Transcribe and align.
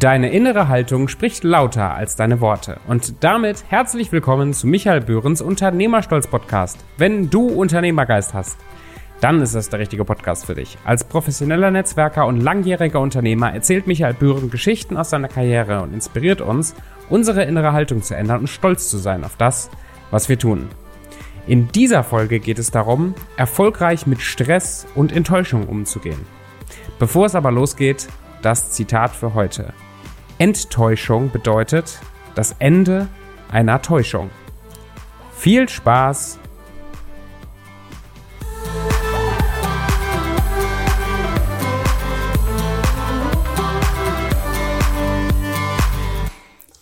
Deine 0.00 0.30
innere 0.30 0.68
Haltung 0.68 1.08
spricht 1.08 1.44
lauter 1.44 1.94
als 1.94 2.16
deine 2.16 2.40
Worte. 2.40 2.80
Und 2.88 3.22
damit 3.22 3.64
herzlich 3.68 4.10
willkommen 4.12 4.54
zu 4.54 4.66
Michael 4.66 5.02
Böhrens 5.02 5.42
Unternehmerstolz 5.42 6.26
Podcast. 6.26 6.82
Wenn 6.96 7.28
du 7.28 7.48
Unternehmergeist 7.48 8.32
hast, 8.32 8.58
dann 9.20 9.42
ist 9.42 9.54
das 9.54 9.68
der 9.68 9.78
richtige 9.78 10.06
Podcast 10.06 10.46
für 10.46 10.54
dich. 10.54 10.78
Als 10.86 11.04
professioneller 11.04 11.70
Netzwerker 11.70 12.26
und 12.26 12.40
langjähriger 12.40 12.98
Unternehmer 12.98 13.52
erzählt 13.52 13.86
Michael 13.86 14.14
Bühren 14.14 14.48
Geschichten 14.48 14.96
aus 14.96 15.10
seiner 15.10 15.28
Karriere 15.28 15.82
und 15.82 15.92
inspiriert 15.92 16.40
uns, 16.40 16.74
unsere 17.10 17.44
innere 17.44 17.74
Haltung 17.74 18.02
zu 18.02 18.16
ändern 18.16 18.40
und 18.40 18.48
stolz 18.48 18.88
zu 18.88 18.96
sein 18.96 19.22
auf 19.22 19.36
das, 19.36 19.68
was 20.10 20.30
wir 20.30 20.38
tun. 20.38 20.70
In 21.46 21.68
dieser 21.72 22.04
Folge 22.04 22.40
geht 22.40 22.58
es 22.58 22.70
darum, 22.70 23.14
erfolgreich 23.36 24.06
mit 24.06 24.22
Stress 24.22 24.86
und 24.94 25.12
Enttäuschung 25.12 25.68
umzugehen. 25.68 26.24
Bevor 26.98 27.26
es 27.26 27.34
aber 27.34 27.52
losgeht, 27.52 28.08
das 28.40 28.72
Zitat 28.72 29.10
für 29.10 29.34
heute. 29.34 29.74
Enttäuschung 30.40 31.30
bedeutet 31.30 32.00
das 32.34 32.56
Ende 32.60 33.08
einer 33.50 33.82
Täuschung. 33.82 34.30
Viel 35.36 35.68
Spaß! 35.68 36.38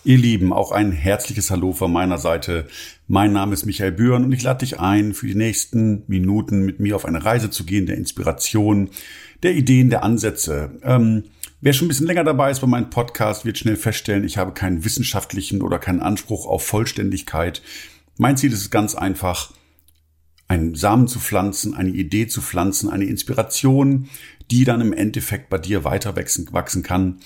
Ihr 0.05 0.17
Lieben, 0.17 0.53
auch 0.53 0.71
ein 0.71 0.93
herzliches 0.93 1.51
Hallo 1.51 1.73
von 1.73 1.91
meiner 1.91 2.17
Seite. 2.17 2.65
Mein 3.09 3.33
Name 3.33 3.53
ist 3.53 3.65
Michael 3.65 3.91
Bühren 3.91 4.23
und 4.23 4.31
ich 4.31 4.41
lade 4.41 4.59
dich 4.59 4.79
ein, 4.79 5.13
für 5.13 5.27
die 5.27 5.35
nächsten 5.35 6.03
Minuten 6.07 6.61
mit 6.61 6.79
mir 6.79 6.95
auf 6.95 7.03
eine 7.03 7.25
Reise 7.25 7.49
zu 7.49 7.65
gehen, 7.65 7.87
der 7.87 7.97
Inspiration, 7.97 8.89
der 9.43 9.53
Ideen, 9.53 9.89
der 9.89 10.03
Ansätze. 10.03 10.71
Ähm, 10.81 11.25
Wer 11.61 11.73
schon 11.73 11.87
ein 11.87 11.89
bisschen 11.89 12.07
länger 12.07 12.23
dabei 12.23 12.51
ist 12.51 12.61
bei 12.61 12.67
meinem 12.67 12.89
Podcast, 12.89 13.43
wird 13.43 13.57
schnell 13.57 13.75
feststellen, 13.75 14.23
ich 14.23 14.37
habe 14.37 14.53
keinen 14.53 14.85
wissenschaftlichen 14.85 15.61
oder 15.61 15.77
keinen 15.77 15.99
Anspruch 15.99 16.45
auf 16.45 16.65
Vollständigkeit. 16.65 17.61
Mein 18.17 18.37
Ziel 18.37 18.53
ist 18.53 18.61
es 18.61 18.69
ganz 18.69 18.95
einfach, 18.95 19.51
einen 20.47 20.75
Samen 20.75 21.09
zu 21.09 21.19
pflanzen, 21.19 21.73
eine 21.73 21.89
Idee 21.89 22.27
zu 22.27 22.41
pflanzen, 22.41 22.89
eine 22.89 23.03
Inspiration, 23.03 24.07
die 24.49 24.63
dann 24.63 24.79
im 24.79 24.93
Endeffekt 24.93 25.49
bei 25.49 25.57
dir 25.57 25.83
weiter 25.83 26.15
wachsen, 26.15 26.83
kann. 26.83 27.17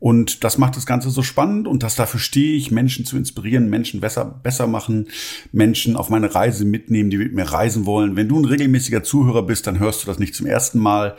Und 0.00 0.42
das 0.42 0.56
macht 0.56 0.74
das 0.76 0.86
Ganze 0.86 1.10
so 1.10 1.22
spannend 1.22 1.68
und 1.68 1.82
das 1.82 1.94
dafür 1.94 2.18
stehe 2.18 2.56
ich, 2.56 2.70
Menschen 2.70 3.04
zu 3.04 3.18
inspirieren, 3.18 3.68
Menschen 3.68 4.00
besser, 4.00 4.24
besser 4.24 4.66
machen, 4.66 5.08
Menschen 5.52 5.96
auf 5.96 6.08
meine 6.08 6.34
Reise 6.34 6.64
mitnehmen, 6.64 7.10
die 7.10 7.18
mit 7.18 7.34
mir 7.34 7.44
reisen 7.44 7.84
wollen. 7.84 8.16
Wenn 8.16 8.28
du 8.28 8.40
ein 8.40 8.46
regelmäßiger 8.46 9.04
Zuhörer 9.04 9.42
bist, 9.42 9.66
dann 9.66 9.78
hörst 9.78 10.02
du 10.02 10.06
das 10.06 10.18
nicht 10.18 10.34
zum 10.34 10.46
ersten 10.46 10.78
Mal. 10.78 11.16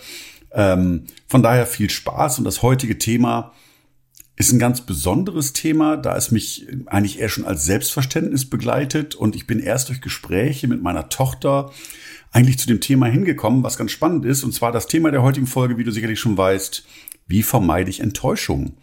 Ähm, 0.54 1.06
von 1.28 1.44
daher 1.44 1.66
viel 1.66 1.90
Spaß 1.90 2.40
und 2.40 2.46
das 2.46 2.62
heutige 2.62 2.98
Thema 2.98 3.54
ist 4.36 4.52
ein 4.52 4.60
ganz 4.60 4.82
besonderes 4.82 5.54
Thema, 5.54 5.96
da 5.96 6.16
es 6.16 6.32
mich 6.32 6.68
eigentlich 6.88 7.20
eher 7.20 7.30
schon 7.30 7.46
als 7.46 7.66
Selbstverständnis 7.66 8.50
begleitet 8.50 9.16
und 9.16 9.36
ich 9.36 9.46
bin 9.46 9.60
erst 9.60 9.90
durch 9.90 10.02
Gespräche 10.02 10.68
mit 10.68 10.82
meiner 10.82 11.10
Tochter 11.10 11.72
eigentlich 12.32 12.58
zu 12.58 12.68
dem 12.68 12.82
Thema 12.82 13.06
hingekommen, 13.06 13.64
was 13.64 13.78
ganz 13.78 13.92
spannend 13.92 14.26
ist. 14.26 14.44
Und 14.44 14.54
zwar 14.54 14.72
das 14.72 14.88
Thema 14.88 15.12
der 15.12 15.22
heutigen 15.22 15.46
Folge, 15.46 15.78
wie 15.78 15.84
du 15.84 15.92
sicherlich 15.92 16.20
schon 16.20 16.36
weißt, 16.36 16.84
wie 17.28 17.44
vermeide 17.44 17.92
ich 17.92 18.00
Enttäuschung? 18.00 18.74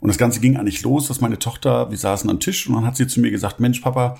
Und 0.00 0.08
das 0.08 0.18
Ganze 0.18 0.40
ging 0.40 0.56
eigentlich 0.56 0.82
los, 0.82 1.08
dass 1.08 1.20
meine 1.20 1.38
Tochter, 1.38 1.90
wir 1.90 1.98
saßen 1.98 2.28
am 2.28 2.40
Tisch 2.40 2.66
und 2.66 2.74
dann 2.74 2.86
hat 2.86 2.96
sie 2.96 3.06
zu 3.06 3.20
mir 3.20 3.30
gesagt, 3.30 3.60
Mensch, 3.60 3.80
Papa, 3.80 4.18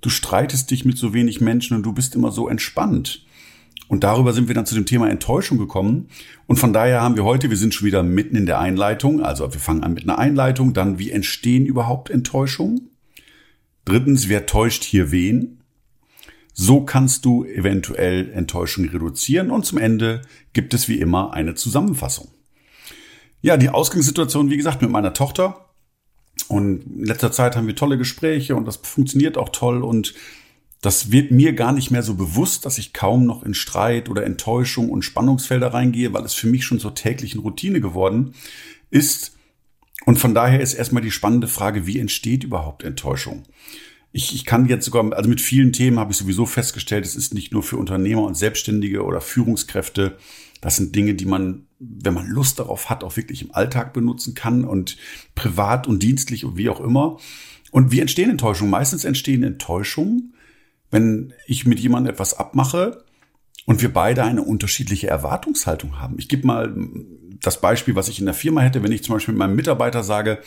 du 0.00 0.08
streitest 0.08 0.70
dich 0.70 0.84
mit 0.84 0.96
so 0.96 1.12
wenig 1.12 1.40
Menschen 1.40 1.76
und 1.76 1.82
du 1.82 1.92
bist 1.92 2.14
immer 2.14 2.30
so 2.30 2.48
entspannt. 2.48 3.24
Und 3.88 4.02
darüber 4.02 4.32
sind 4.32 4.48
wir 4.48 4.54
dann 4.54 4.66
zu 4.66 4.74
dem 4.74 4.86
Thema 4.86 5.10
Enttäuschung 5.10 5.58
gekommen. 5.58 6.08
Und 6.46 6.56
von 6.56 6.72
daher 6.72 7.02
haben 7.02 7.16
wir 7.16 7.24
heute, 7.24 7.50
wir 7.50 7.56
sind 7.56 7.74
schon 7.74 7.86
wieder 7.86 8.02
mitten 8.02 8.36
in 8.36 8.46
der 8.46 8.58
Einleitung. 8.58 9.22
Also 9.22 9.52
wir 9.52 9.60
fangen 9.60 9.84
an 9.84 9.94
mit 9.94 10.04
einer 10.04 10.18
Einleitung. 10.18 10.72
Dann, 10.72 10.98
wie 10.98 11.10
entstehen 11.10 11.66
überhaupt 11.66 12.10
Enttäuschungen? 12.10 12.90
Drittens, 13.84 14.28
wer 14.28 14.46
täuscht 14.46 14.84
hier 14.84 15.10
wen? 15.12 15.60
So 16.54 16.82
kannst 16.82 17.24
du 17.24 17.44
eventuell 17.44 18.30
Enttäuschung 18.32 18.88
reduzieren. 18.88 19.50
Und 19.50 19.66
zum 19.66 19.78
Ende 19.78 20.22
gibt 20.54 20.72
es 20.72 20.88
wie 20.88 20.98
immer 20.98 21.34
eine 21.34 21.54
Zusammenfassung. 21.54 22.28
Ja, 23.42 23.58
die 23.58 23.68
Ausgangssituation, 23.68 24.48
wie 24.48 24.56
gesagt, 24.56 24.80
mit 24.80 24.90
meiner 24.90 25.12
Tochter. 25.12 25.68
Und 26.48 26.84
in 26.86 27.04
letzter 27.04 27.30
Zeit 27.30 27.56
haben 27.56 27.66
wir 27.66 27.76
tolle 27.76 27.98
Gespräche 27.98 28.56
und 28.56 28.66
das 28.66 28.76
funktioniert 28.76 29.36
auch 29.36 29.50
toll. 29.50 29.82
Und 29.82 30.14
das 30.84 31.10
wird 31.10 31.30
mir 31.30 31.54
gar 31.54 31.72
nicht 31.72 31.90
mehr 31.90 32.02
so 32.02 32.14
bewusst, 32.14 32.66
dass 32.66 32.76
ich 32.76 32.92
kaum 32.92 33.24
noch 33.24 33.42
in 33.42 33.54
Streit 33.54 34.10
oder 34.10 34.24
Enttäuschung 34.24 34.90
und 34.90 35.02
Spannungsfelder 35.02 35.68
reingehe, 35.68 36.12
weil 36.12 36.24
es 36.24 36.34
für 36.34 36.46
mich 36.46 36.66
schon 36.66 36.78
zur 36.78 36.94
täglichen 36.94 37.40
Routine 37.40 37.80
geworden 37.80 38.34
ist. 38.90 39.34
Und 40.04 40.18
von 40.18 40.34
daher 40.34 40.60
ist 40.60 40.74
erstmal 40.74 41.02
die 41.02 41.10
spannende 41.10 41.48
Frage, 41.48 41.86
wie 41.86 41.98
entsteht 41.98 42.44
überhaupt 42.44 42.82
Enttäuschung? 42.82 43.44
Ich, 44.12 44.34
ich 44.34 44.44
kann 44.44 44.68
jetzt 44.68 44.84
sogar, 44.84 45.10
also 45.14 45.30
mit 45.30 45.40
vielen 45.40 45.72
Themen 45.72 45.98
habe 45.98 46.12
ich 46.12 46.18
sowieso 46.18 46.44
festgestellt, 46.44 47.06
es 47.06 47.16
ist 47.16 47.32
nicht 47.32 47.50
nur 47.50 47.62
für 47.62 47.78
Unternehmer 47.78 48.24
und 48.24 48.36
Selbstständige 48.36 49.04
oder 49.04 49.22
Führungskräfte. 49.22 50.18
Das 50.60 50.76
sind 50.76 50.94
Dinge, 50.94 51.14
die 51.14 51.24
man, 51.24 51.64
wenn 51.78 52.12
man 52.12 52.26
Lust 52.26 52.58
darauf 52.58 52.90
hat, 52.90 53.04
auch 53.04 53.16
wirklich 53.16 53.40
im 53.40 53.54
Alltag 53.54 53.94
benutzen 53.94 54.34
kann 54.34 54.66
und 54.66 54.98
privat 55.34 55.86
und 55.86 56.02
dienstlich 56.02 56.44
und 56.44 56.58
wie 56.58 56.68
auch 56.68 56.80
immer. 56.80 57.18
Und 57.70 57.90
wie 57.90 58.00
entstehen 58.00 58.28
Enttäuschungen? 58.28 58.70
Meistens 58.70 59.06
entstehen 59.06 59.42
Enttäuschungen, 59.42 60.33
wenn 60.94 61.34
ich 61.44 61.66
mit 61.66 61.80
jemandem 61.80 62.14
etwas 62.14 62.38
abmache 62.38 63.02
und 63.66 63.82
wir 63.82 63.92
beide 63.92 64.22
eine 64.22 64.42
unterschiedliche 64.42 65.08
Erwartungshaltung 65.08 65.98
haben. 65.98 66.14
Ich 66.18 66.28
gebe 66.28 66.46
mal 66.46 66.72
das 67.42 67.60
Beispiel, 67.60 67.96
was 67.96 68.06
ich 68.06 68.20
in 68.20 68.26
der 68.26 68.34
Firma 68.34 68.60
hätte, 68.60 68.84
wenn 68.84 68.92
ich 68.92 69.02
zum 69.02 69.16
Beispiel 69.16 69.34
mit 69.34 69.40
meinem 69.40 69.56
Mitarbeiter 69.56 70.04
sage, 70.04 70.38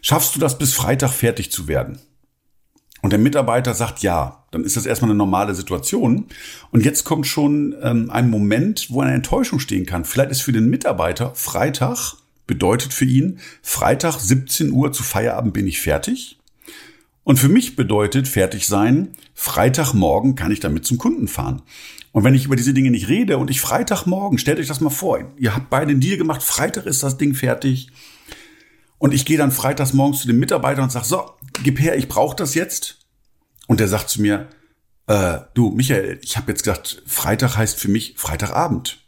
schaffst 0.00 0.36
du 0.36 0.38
das 0.38 0.56
bis 0.56 0.72
Freitag 0.72 1.10
fertig 1.10 1.50
zu 1.50 1.66
werden? 1.66 1.98
Und 3.00 3.10
der 3.10 3.18
Mitarbeiter 3.18 3.74
sagt 3.74 4.02
ja, 4.02 4.44
dann 4.52 4.62
ist 4.62 4.76
das 4.76 4.86
erstmal 4.86 5.10
eine 5.10 5.18
normale 5.18 5.56
Situation. 5.56 6.26
Und 6.70 6.84
jetzt 6.84 7.02
kommt 7.02 7.26
schon 7.26 7.74
ähm, 7.82 8.08
ein 8.08 8.30
Moment, 8.30 8.86
wo 8.88 9.00
eine 9.00 9.14
Enttäuschung 9.14 9.58
stehen 9.58 9.84
kann. 9.84 10.04
Vielleicht 10.04 10.30
ist 10.30 10.42
für 10.42 10.52
den 10.52 10.70
Mitarbeiter 10.70 11.34
Freitag 11.34 12.14
bedeutet 12.46 12.92
für 12.92 13.04
ihn, 13.04 13.40
Freitag 13.62 14.20
17 14.20 14.70
Uhr 14.70 14.92
zu 14.92 15.02
Feierabend 15.02 15.54
bin 15.54 15.66
ich 15.66 15.80
fertig. 15.80 16.38
Und 17.24 17.38
für 17.38 17.48
mich 17.48 17.76
bedeutet 17.76 18.26
fertig 18.26 18.66
sein, 18.66 19.12
Freitagmorgen 19.34 20.34
kann 20.34 20.50
ich 20.50 20.60
damit 20.60 20.84
zum 20.84 20.98
Kunden 20.98 21.28
fahren. 21.28 21.62
Und 22.10 22.24
wenn 22.24 22.34
ich 22.34 22.44
über 22.44 22.56
diese 22.56 22.74
Dinge 22.74 22.90
nicht 22.90 23.08
rede 23.08 23.38
und 23.38 23.48
ich 23.48 23.60
Freitagmorgen, 23.60 24.38
stellt 24.38 24.58
euch 24.58 24.66
das 24.66 24.80
mal 24.80 24.90
vor, 24.90 25.20
ihr 25.38 25.54
habt 25.54 25.70
beide 25.70 25.92
einen 25.92 26.00
Deal 26.00 26.18
gemacht, 26.18 26.42
Freitag 26.42 26.86
ist 26.86 27.02
das 27.02 27.18
Ding 27.18 27.34
fertig. 27.34 27.88
Und 28.98 29.14
ich 29.14 29.24
gehe 29.24 29.38
dann 29.38 29.50
freitags 29.50 29.92
morgens 29.94 30.20
zu 30.20 30.26
dem 30.26 30.38
Mitarbeiter 30.38 30.82
und 30.82 30.92
sage, 30.92 31.06
so, 31.06 31.30
gib 31.62 31.80
her, 31.80 31.96
ich 31.96 32.08
brauche 32.08 32.36
das 32.36 32.54
jetzt. 32.54 32.98
Und 33.66 33.80
der 33.80 33.88
sagt 33.88 34.10
zu 34.10 34.20
mir, 34.20 34.48
äh, 35.06 35.38
du, 35.54 35.70
Michael, 35.70 36.20
ich 36.22 36.36
habe 36.36 36.52
jetzt 36.52 36.64
gesagt, 36.64 37.02
Freitag 37.06 37.56
heißt 37.56 37.78
für 37.78 37.88
mich 37.88 38.14
Freitagabend. 38.16 39.00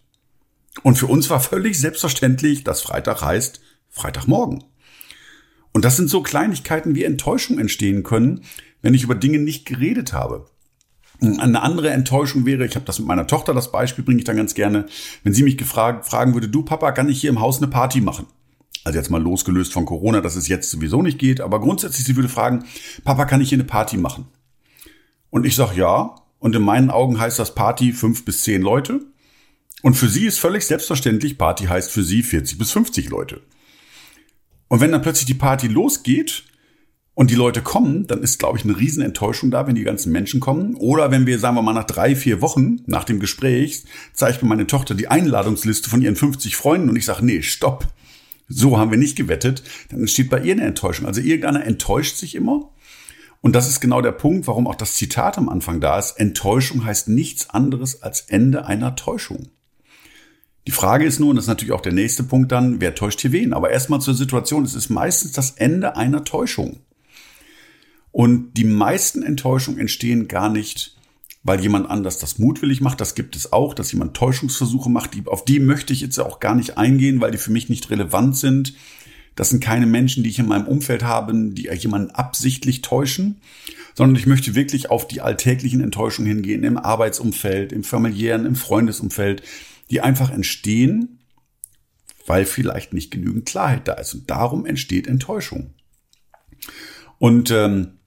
Und 0.82 0.98
für 0.98 1.06
uns 1.06 1.31
war 1.31 1.41
völlig 1.41 1.78
selbstverständlich, 1.78 2.64
dass 2.64 2.81
Freitag 2.81 3.22
heißt 3.22 3.60
Freitagmorgen. 3.91 4.64
Und 5.74 5.84
das 5.84 5.96
sind 5.96 6.08
so 6.08 6.22
Kleinigkeiten, 6.22 6.94
wie 6.94 7.04
Enttäuschung 7.04 7.58
entstehen 7.58 8.04
können, 8.04 8.42
wenn 8.80 8.94
ich 8.94 9.02
über 9.02 9.16
Dinge 9.16 9.40
nicht 9.40 9.66
geredet 9.66 10.12
habe. 10.12 10.46
Eine 11.20 11.62
andere 11.62 11.90
Enttäuschung 11.90 12.46
wäre, 12.46 12.64
ich 12.64 12.76
habe 12.76 12.86
das 12.86 12.98
mit 12.98 13.08
meiner 13.08 13.26
Tochter, 13.26 13.54
das 13.54 13.72
Beispiel 13.72 14.04
bringe 14.04 14.18
ich 14.18 14.24
dann 14.24 14.36
ganz 14.36 14.54
gerne, 14.54 14.86
wenn 15.24 15.34
sie 15.34 15.42
mich 15.42 15.58
gefragt, 15.58 16.06
fragen 16.06 16.34
würde, 16.34 16.48
du 16.48 16.62
Papa, 16.62 16.92
kann 16.92 17.08
ich 17.08 17.20
hier 17.20 17.30
im 17.30 17.40
Haus 17.40 17.58
eine 17.58 17.68
Party 17.68 18.00
machen? 18.00 18.26
Also 18.84 18.98
jetzt 18.98 19.10
mal 19.10 19.22
losgelöst 19.22 19.72
von 19.72 19.84
Corona, 19.84 20.20
dass 20.20 20.36
es 20.36 20.48
jetzt 20.48 20.70
sowieso 20.70 21.02
nicht 21.02 21.18
geht, 21.18 21.40
aber 21.40 21.60
grundsätzlich, 21.60 22.04
sie 22.06 22.16
würde 22.16 22.28
fragen, 22.28 22.64
Papa, 23.02 23.24
kann 23.24 23.40
ich 23.40 23.48
hier 23.48 23.56
eine 23.56 23.64
Party 23.64 23.96
machen? 23.96 24.28
Und 25.30 25.44
ich 25.44 25.56
sage 25.56 25.76
ja, 25.76 26.14
und 26.38 26.54
in 26.54 26.62
meinen 26.62 26.90
Augen 26.90 27.19
heißt 27.19 27.38
das 27.38 27.54
Party 27.54 27.93
fünf 27.93 28.25
bis 28.25 28.43
zehn 28.43 28.62
Leute. 28.62 29.00
Und 29.82 29.94
für 29.94 30.08
sie 30.08 30.26
ist 30.26 30.38
völlig 30.38 30.66
selbstverständlich, 30.66 31.38
Party 31.38 31.64
heißt 31.64 31.90
für 31.90 32.04
sie 32.04 32.22
40 32.22 32.58
bis 32.58 32.70
50 32.70 33.08
Leute. 33.08 33.40
Und 34.75 34.81
wenn 34.81 34.91
dann 34.91 35.03
plötzlich 35.03 35.26
die 35.26 35.35
Party 35.35 35.69
losgeht 35.69 36.43
und 37.15 37.31
die 37.31 37.37
Leute 37.37 37.62
kommen, 37.62 38.09
dann 38.09 38.25
ist, 38.25 38.41
glaube 38.41 38.59
ich, 38.59 38.65
eine 38.65 38.76
Riesenenttäuschung 38.76 39.53
da, 39.53 39.69
wenn 39.69 39.76
die 39.76 39.85
ganzen 39.85 40.11
Menschen 40.11 40.41
kommen. 40.41 40.75
Oder 40.75 41.12
wenn 41.12 41.29
wir, 41.29 41.38
sagen 41.38 41.55
wir 41.55 41.62
mal, 41.62 41.75
nach 41.75 41.85
drei, 41.85 42.17
vier 42.17 42.41
Wochen 42.41 42.81
nach 42.87 43.05
dem 43.05 43.21
Gespräch 43.21 43.85
zeigt 44.15 44.43
mir 44.43 44.49
meine 44.49 44.67
Tochter 44.67 44.97
die 44.97 45.06
Einladungsliste 45.06 45.88
von 45.88 46.03
ihren 46.03 46.17
50 46.17 46.56
Freunden 46.56 46.88
und 46.88 46.97
ich 46.97 47.05
sage, 47.05 47.25
nee, 47.25 47.41
stopp. 47.43 47.87
So 48.49 48.76
haben 48.76 48.91
wir 48.91 48.99
nicht 48.99 49.15
gewettet. 49.15 49.62
Dann 49.91 50.00
entsteht 50.00 50.29
bei 50.29 50.41
ihr 50.41 50.55
eine 50.55 50.65
Enttäuschung. 50.65 51.06
Also 51.06 51.21
irgendeiner 51.21 51.65
enttäuscht 51.65 52.17
sich 52.17 52.35
immer. 52.35 52.73
Und 53.41 53.55
das 53.55 53.69
ist 53.69 53.79
genau 53.79 54.03
der 54.03 54.11
Punkt, 54.11 54.49
warum 54.49 54.67
auch 54.67 54.75
das 54.75 54.97
Zitat 54.97 55.38
am 55.38 55.49
Anfang 55.49 55.81
da 55.81 56.00
ist. 56.00 56.19
Enttäuschung 56.19 56.85
heißt 56.85 57.06
nichts 57.06 57.49
anderes 57.49 58.03
als 58.03 58.23
Ende 58.23 58.67
einer 58.67 58.97
Täuschung. 58.97 59.50
Die 60.66 60.72
Frage 60.72 61.05
ist 61.05 61.20
nun, 61.20 61.37
das 61.37 61.44
ist 61.44 61.49
natürlich 61.49 61.72
auch 61.72 61.82
der 61.82 61.93
nächste 61.93 62.22
Punkt 62.22 62.50
dann, 62.50 62.81
wer 62.81 62.94
täuscht 62.94 63.20
hier 63.20 63.32
wen? 63.32 63.52
Aber 63.52 63.70
erstmal 63.70 64.00
zur 64.00 64.14
Situation, 64.14 64.64
es 64.64 64.75
ist 64.75 64.88
meistens 64.88 65.32
das 65.32 65.52
Ende 65.52 65.96
einer 65.96 66.25
Täuschung. 66.25 66.81
Und 68.12 68.55
die 68.55 68.64
meisten 68.64 69.22
Enttäuschungen 69.22 69.81
entstehen 69.81 70.28
gar 70.28 70.49
nicht, 70.49 70.96
weil 71.43 71.61
jemand 71.61 71.90
anders 71.90 72.19
das 72.19 72.38
mutwillig 72.38 72.81
macht. 72.81 73.00
Das 73.00 73.14
gibt 73.14 73.37
es 73.37 73.52
auch, 73.52 73.75
dass 73.75 73.93
jemand 73.93 74.16
Täuschungsversuche 74.16 74.88
macht. 74.88 75.14
Die, 75.14 75.26
auf 75.26 75.44
die 75.44 75.61
möchte 75.61 75.93
ich 75.93 76.00
jetzt 76.00 76.19
auch 76.19 76.40
gar 76.40 76.55
nicht 76.55 76.78
eingehen, 76.78 77.20
weil 77.20 77.32
die 77.32 77.38
für 77.38 77.52
mich 77.52 77.69
nicht 77.69 77.90
relevant 77.90 78.37
sind. 78.37 78.75
Das 79.37 79.50
sind 79.50 79.62
keine 79.62 79.87
Menschen, 79.87 80.22
die 80.22 80.31
ich 80.31 80.38
in 80.38 80.46
meinem 80.46 80.66
Umfeld 80.66 81.02
habe, 81.02 81.32
die 81.34 81.69
jemanden 81.76 82.12
absichtlich 82.12 82.82
täuschen, 82.82 83.37
sondern 83.94 84.16
ich 84.16 84.26
möchte 84.26 84.55
wirklich 84.55 84.90
auf 84.90 85.08
die 85.08 85.20
alltäglichen 85.20 85.81
Enttäuschungen 85.81 86.28
hingehen, 86.28 86.62
im 86.62 86.78
Arbeitsumfeld, 86.78 87.72
im 87.72 87.84
familiären, 87.84 88.46
im 88.46 88.55
Freundesumfeld, 88.55 89.43
die 89.94 90.00
einfach 90.00 90.32
entstehen, 90.32 91.20
weil 92.26 92.44
vielleicht 92.46 92.93
nicht 92.93 93.12
genügend 93.12 93.46
Klarheit 93.46 93.87
da 93.87 93.93
ist. 93.93 94.12
Und 94.12 94.29
darum 94.29 94.67
entsteht 94.67 95.06
Enttäuschung. 95.06 95.73
Und 97.19 97.52
ähm, 97.52 97.99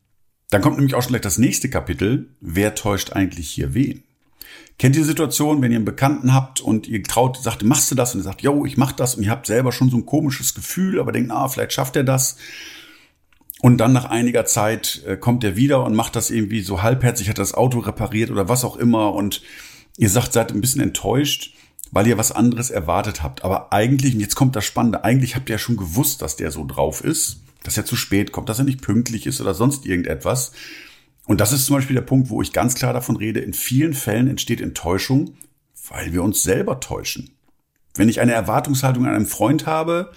dann 0.50 0.62
kommt 0.62 0.75
nämlich 0.75 0.95
auch 0.95 1.01
schon 1.01 1.12
gleich 1.12 1.22
das 1.22 1.38
nächste 1.38 1.69
Kapitel. 1.69 2.36
Wer 2.42 2.75
täuscht 2.75 3.13
eigentlich 3.13 3.50
hier 3.50 3.74
wen? 3.74 4.04
Kennt 4.78 4.98
ihr 4.98 5.04
die 5.04 5.07
Situation, 5.07 5.62
wenn 5.62 5.72
ihr 5.72 5.78
einen 5.78 5.86
Bekannten 5.86 6.34
habt 6.34 6.60
und 6.60 6.89
ihr 6.89 7.01
traut, 7.04 7.42
sagt, 7.42 7.63
machst 7.63 7.90
du 7.90 7.95
das? 7.95 8.13
Und 8.13 8.19
er 8.19 8.25
sagt, 8.25 8.42
yo, 8.42 8.66
ich 8.66 8.75
mach 8.75 8.92
das. 8.92 9.16
Und 9.16 9.24
ihr 9.24 9.31
habt 9.31 9.48
selber 9.48 9.72
schon 9.72 9.90
so 9.90 9.95
ein 9.95 10.06
komisches 10.06 10.56
Gefühl, 10.56 11.00
aber 11.00 11.13
denkt, 11.13 11.31
ah, 11.31 11.48
vielleicht 11.48 11.72
schafft 11.72 11.95
er 11.95 12.04
das. 12.04 12.36
Und 13.62 13.78
dann 13.78 13.94
nach 13.94 14.06
einiger 14.06 14.44
Zeit 14.44 15.04
äh, 15.07 15.16
kommt 15.16 15.45
er 15.45 15.56
wieder 15.56 15.86
und 15.86 15.95
macht 15.95 16.18
das 16.18 16.31
irgendwie 16.31 16.62
so 16.62 16.83
halbherzig, 16.83 17.30
hat 17.30 17.38
das 17.38 17.54
Auto 17.54 17.80
repariert 17.80 18.30
oder 18.30 18.50
was 18.50 18.66
auch 18.66 18.75
immer. 18.75 19.13
Und 19.13 19.42
ihr 19.98 20.10
sagt, 20.10 20.33
seid 20.33 20.51
ein 20.51 20.62
bisschen 20.62 20.81
enttäuscht, 20.81 21.54
weil 21.92 22.07
ihr 22.07 22.18
was 22.18 22.31
anderes 22.31 22.69
erwartet 22.69 23.24
habt. 23.24 23.44
Aber 23.44 23.72
eigentlich, 23.72 24.13
und 24.13 24.19
jetzt 24.19 24.36
kommt 24.36 24.56
das 24.56 24.66
Spannende, 24.66 25.04
eigentlich 25.04 25.36
habt 25.36 25.50
ihr 25.50 25.56
ja 25.56 25.60
schon 25.60 25.78
gewusst, 25.78 26.22
dass 26.22 26.36
der 26.36 26.51
so 26.51 26.66
drauf 26.66 27.04
ist, 27.04 27.42
dass 27.63 27.78
er 27.78 27.86
zu 27.86 27.95
spät 27.95 28.31
kommt, 28.31 28.50
dass 28.50 28.60
er 28.60 28.66
nicht 28.66 28.81
pünktlich 28.81 29.25
ist 29.25 29.42
oder 29.42 29.54
sonst 29.54 29.86
irgendetwas. 29.86 30.51
Und 31.25 31.42
das 31.42 31.51
ist 31.51 31.66
zum 31.66 31.75
Beispiel 31.75 31.95
der 31.95 32.01
Punkt, 32.01 32.30
wo 32.30 32.42
ich 32.42 32.54
ganz 32.54 32.75
klar 32.75 32.94
davon 32.94 33.18
rede, 33.18 33.39
in 33.42 33.54
vielen 33.54 33.94
Fällen 33.94 34.28
entsteht 34.28 34.62
Enttäuschung, 34.62 35.36
weil 35.89 36.13
wir 36.13 36.24
uns 36.24 36.44
selber 36.44 36.80
täuschen. 36.80 37.31
Wenn 37.95 38.10
ich 38.10 38.22
eine 38.22 38.33
Erwartungshaltung 38.33 39.06
an 39.06 39.16
einen 39.16 39.25
Freund 39.25 39.66
habe 39.66 40.12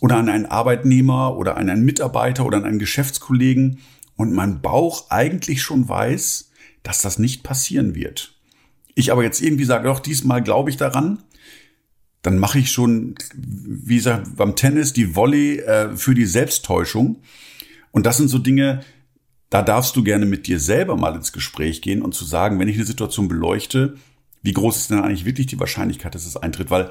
oder 0.00 0.16
an 0.16 0.28
einen 0.28 0.46
Arbeitnehmer 0.46 1.36
oder 1.36 1.56
an 1.56 1.68
einen 1.68 1.84
Mitarbeiter 1.84 2.44
oder 2.44 2.58
an 2.58 2.64
einen 2.64 2.78
Geschäftskollegen 2.78 3.80
und 4.16 4.32
mein 4.32 4.60
Bauch 4.60 5.10
eigentlich 5.10 5.62
schon 5.62 5.88
weiß, 5.88 6.50
dass 6.82 7.02
das 7.02 7.18
nicht 7.18 7.42
passieren 7.42 7.94
wird. 7.94 8.34
Ich 8.94 9.12
aber 9.12 9.22
jetzt 9.22 9.40
irgendwie 9.40 9.64
sage, 9.64 9.88
doch, 9.88 10.00
diesmal 10.00 10.42
glaube 10.42 10.70
ich 10.70 10.76
daran, 10.76 11.22
dann 12.22 12.38
mache 12.38 12.58
ich 12.58 12.70
schon, 12.70 13.16
wie 13.34 13.96
gesagt, 13.96 14.36
beim 14.36 14.54
Tennis 14.54 14.92
die 14.92 15.14
Volley 15.14 15.58
äh, 15.58 15.96
für 15.96 16.14
die 16.14 16.26
Selbsttäuschung. 16.26 17.16
Und 17.90 18.06
das 18.06 18.16
sind 18.16 18.28
so 18.28 18.38
Dinge, 18.38 18.80
da 19.50 19.62
darfst 19.62 19.96
du 19.96 20.02
gerne 20.02 20.24
mit 20.24 20.46
dir 20.46 20.58
selber 20.58 20.96
mal 20.96 21.14
ins 21.14 21.32
Gespräch 21.32 21.82
gehen 21.82 22.00
und 22.00 22.14
zu 22.14 22.24
sagen, 22.24 22.58
wenn 22.58 22.68
ich 22.68 22.76
eine 22.76 22.86
Situation 22.86 23.28
beleuchte, 23.28 23.96
wie 24.42 24.52
groß 24.52 24.76
ist 24.76 24.90
denn 24.90 25.00
eigentlich 25.00 25.24
wirklich 25.24 25.46
die 25.46 25.60
Wahrscheinlichkeit, 25.60 26.14
dass 26.14 26.26
es 26.26 26.36
eintritt? 26.36 26.70
Weil 26.70 26.90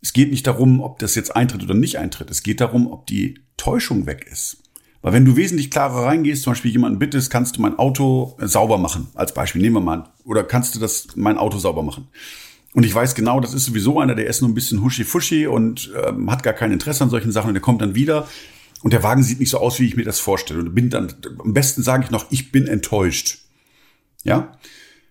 es 0.00 0.12
geht 0.12 0.30
nicht 0.30 0.46
darum, 0.46 0.80
ob 0.80 0.98
das 0.98 1.14
jetzt 1.14 1.34
eintritt 1.36 1.62
oder 1.62 1.74
nicht 1.74 1.98
eintritt. 1.98 2.30
Es 2.30 2.42
geht 2.42 2.60
darum, 2.60 2.90
ob 2.90 3.06
die 3.06 3.38
Täuschung 3.56 4.06
weg 4.06 4.26
ist. 4.30 4.61
Weil 5.02 5.12
wenn 5.12 5.24
du 5.24 5.36
wesentlich 5.36 5.70
klarer 5.70 6.06
reingehst, 6.06 6.44
zum 6.44 6.52
Beispiel 6.52 6.70
jemanden 6.70 6.98
bittest, 6.98 7.30
kannst 7.30 7.56
du 7.56 7.60
mein 7.60 7.78
Auto 7.78 8.36
äh, 8.40 8.46
sauber 8.46 8.78
machen, 8.78 9.08
als 9.14 9.34
Beispiel, 9.34 9.60
nehmen 9.60 9.76
wir 9.76 9.80
mal, 9.80 10.04
oder 10.24 10.44
kannst 10.44 10.74
du 10.74 10.78
das, 10.78 11.08
mein 11.16 11.38
Auto 11.38 11.58
sauber 11.58 11.82
machen? 11.82 12.08
Und 12.72 12.84
ich 12.84 12.94
weiß 12.94 13.14
genau, 13.14 13.40
das 13.40 13.52
ist 13.52 13.66
sowieso 13.66 14.00
einer, 14.00 14.14
der 14.14 14.26
ist 14.26 14.40
nur 14.40 14.50
ein 14.50 14.54
bisschen 14.54 14.82
huschi-fuschi 14.82 15.46
und 15.46 15.92
ähm, 16.06 16.30
hat 16.30 16.42
gar 16.42 16.54
kein 16.54 16.72
Interesse 16.72 17.04
an 17.04 17.10
solchen 17.10 17.32
Sachen 17.32 17.48
und 17.48 17.54
der 17.54 17.60
kommt 17.60 17.82
dann 17.82 17.94
wieder 17.94 18.26
und 18.82 18.92
der 18.92 19.02
Wagen 19.02 19.22
sieht 19.22 19.40
nicht 19.40 19.50
so 19.50 19.58
aus, 19.58 19.78
wie 19.78 19.86
ich 19.86 19.96
mir 19.96 20.04
das 20.04 20.20
vorstelle. 20.20 20.60
Und 20.60 20.74
bin 20.74 20.90
dann, 20.90 21.12
am 21.38 21.54
besten 21.54 21.82
sage 21.82 22.04
ich 22.04 22.10
noch, 22.10 22.26
ich 22.30 22.50
bin 22.50 22.66
enttäuscht. 22.66 23.44
Ja? 24.24 24.58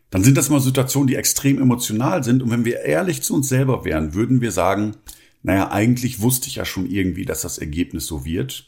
Dann 0.10 0.24
sind 0.24 0.38
das 0.38 0.50
mal 0.50 0.60
Situationen, 0.60 1.08
die 1.08 1.16
extrem 1.16 1.62
emotional 1.62 2.24
sind. 2.24 2.44
Und 2.44 2.52
wenn 2.52 2.66
wir 2.66 2.82
ehrlich 2.82 3.22
zu 3.22 3.34
uns 3.34 3.48
selber 3.48 3.86
wären, 3.86 4.14
würden 4.14 4.42
wir 4.42 4.52
sagen, 4.52 4.98
naja, 5.44 5.72
eigentlich 5.72 6.22
wusste 6.22 6.48
ich 6.48 6.56
ja 6.56 6.66
schon 6.66 6.86
irgendwie, 6.86 7.26
dass 7.26 7.42
das 7.42 7.58
Ergebnis 7.58 8.08
so 8.08 8.26
wird. 8.26 8.68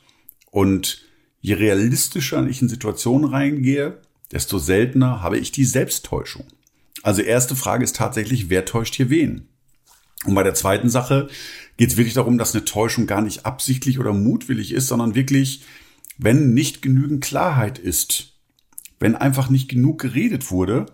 Und 0.52 1.04
je 1.44 1.54
realistischer 1.56 2.48
ich 2.48 2.62
in 2.62 2.69
Situationen 2.69 3.30
reingehe, 3.30 4.00
desto 4.31 4.57
seltener 4.57 5.22
habe 5.22 5.38
ich 5.38 5.51
die 5.51 5.66
Selbsttäuschung. 5.66 6.45
Also 7.04 7.22
erste 7.22 7.56
Frage 7.56 7.84
ist 7.84 7.98
tatsächlich, 7.98 8.50
wer 8.50 8.66
täuscht 8.66 8.95
hier 8.95 9.10
wen? 9.10 9.50
Und 10.25 10.36
bei 10.36 10.44
der 10.44 10.54
zweiten 10.54 10.90
Sache 10.90 11.28
geht 11.75 11.92
es 11.92 11.98
wirklich 11.98 12.13
darum, 12.13 12.38
dass 12.38 12.56
eine 12.56 12.63
Täuschung 12.63 13.07
gar 13.07 13.22
nicht 13.22 13.45
absichtlich 13.45 14.00
oder 14.00 14.13
mutwillig 14.13 14.72
ist, 14.72 14.88
sondern 14.88 15.16
wirklich, 15.16 15.63
wenn 16.18 16.54
nicht 16.54 16.81
genügend 16.81 17.22
Klarheit 17.22 17.78
ist, 17.78 18.38
wenn 19.00 19.16
einfach 19.16 19.50
nicht 19.50 19.68
genug 19.68 20.00
geredet 20.00 20.50
wurde, 20.50 20.86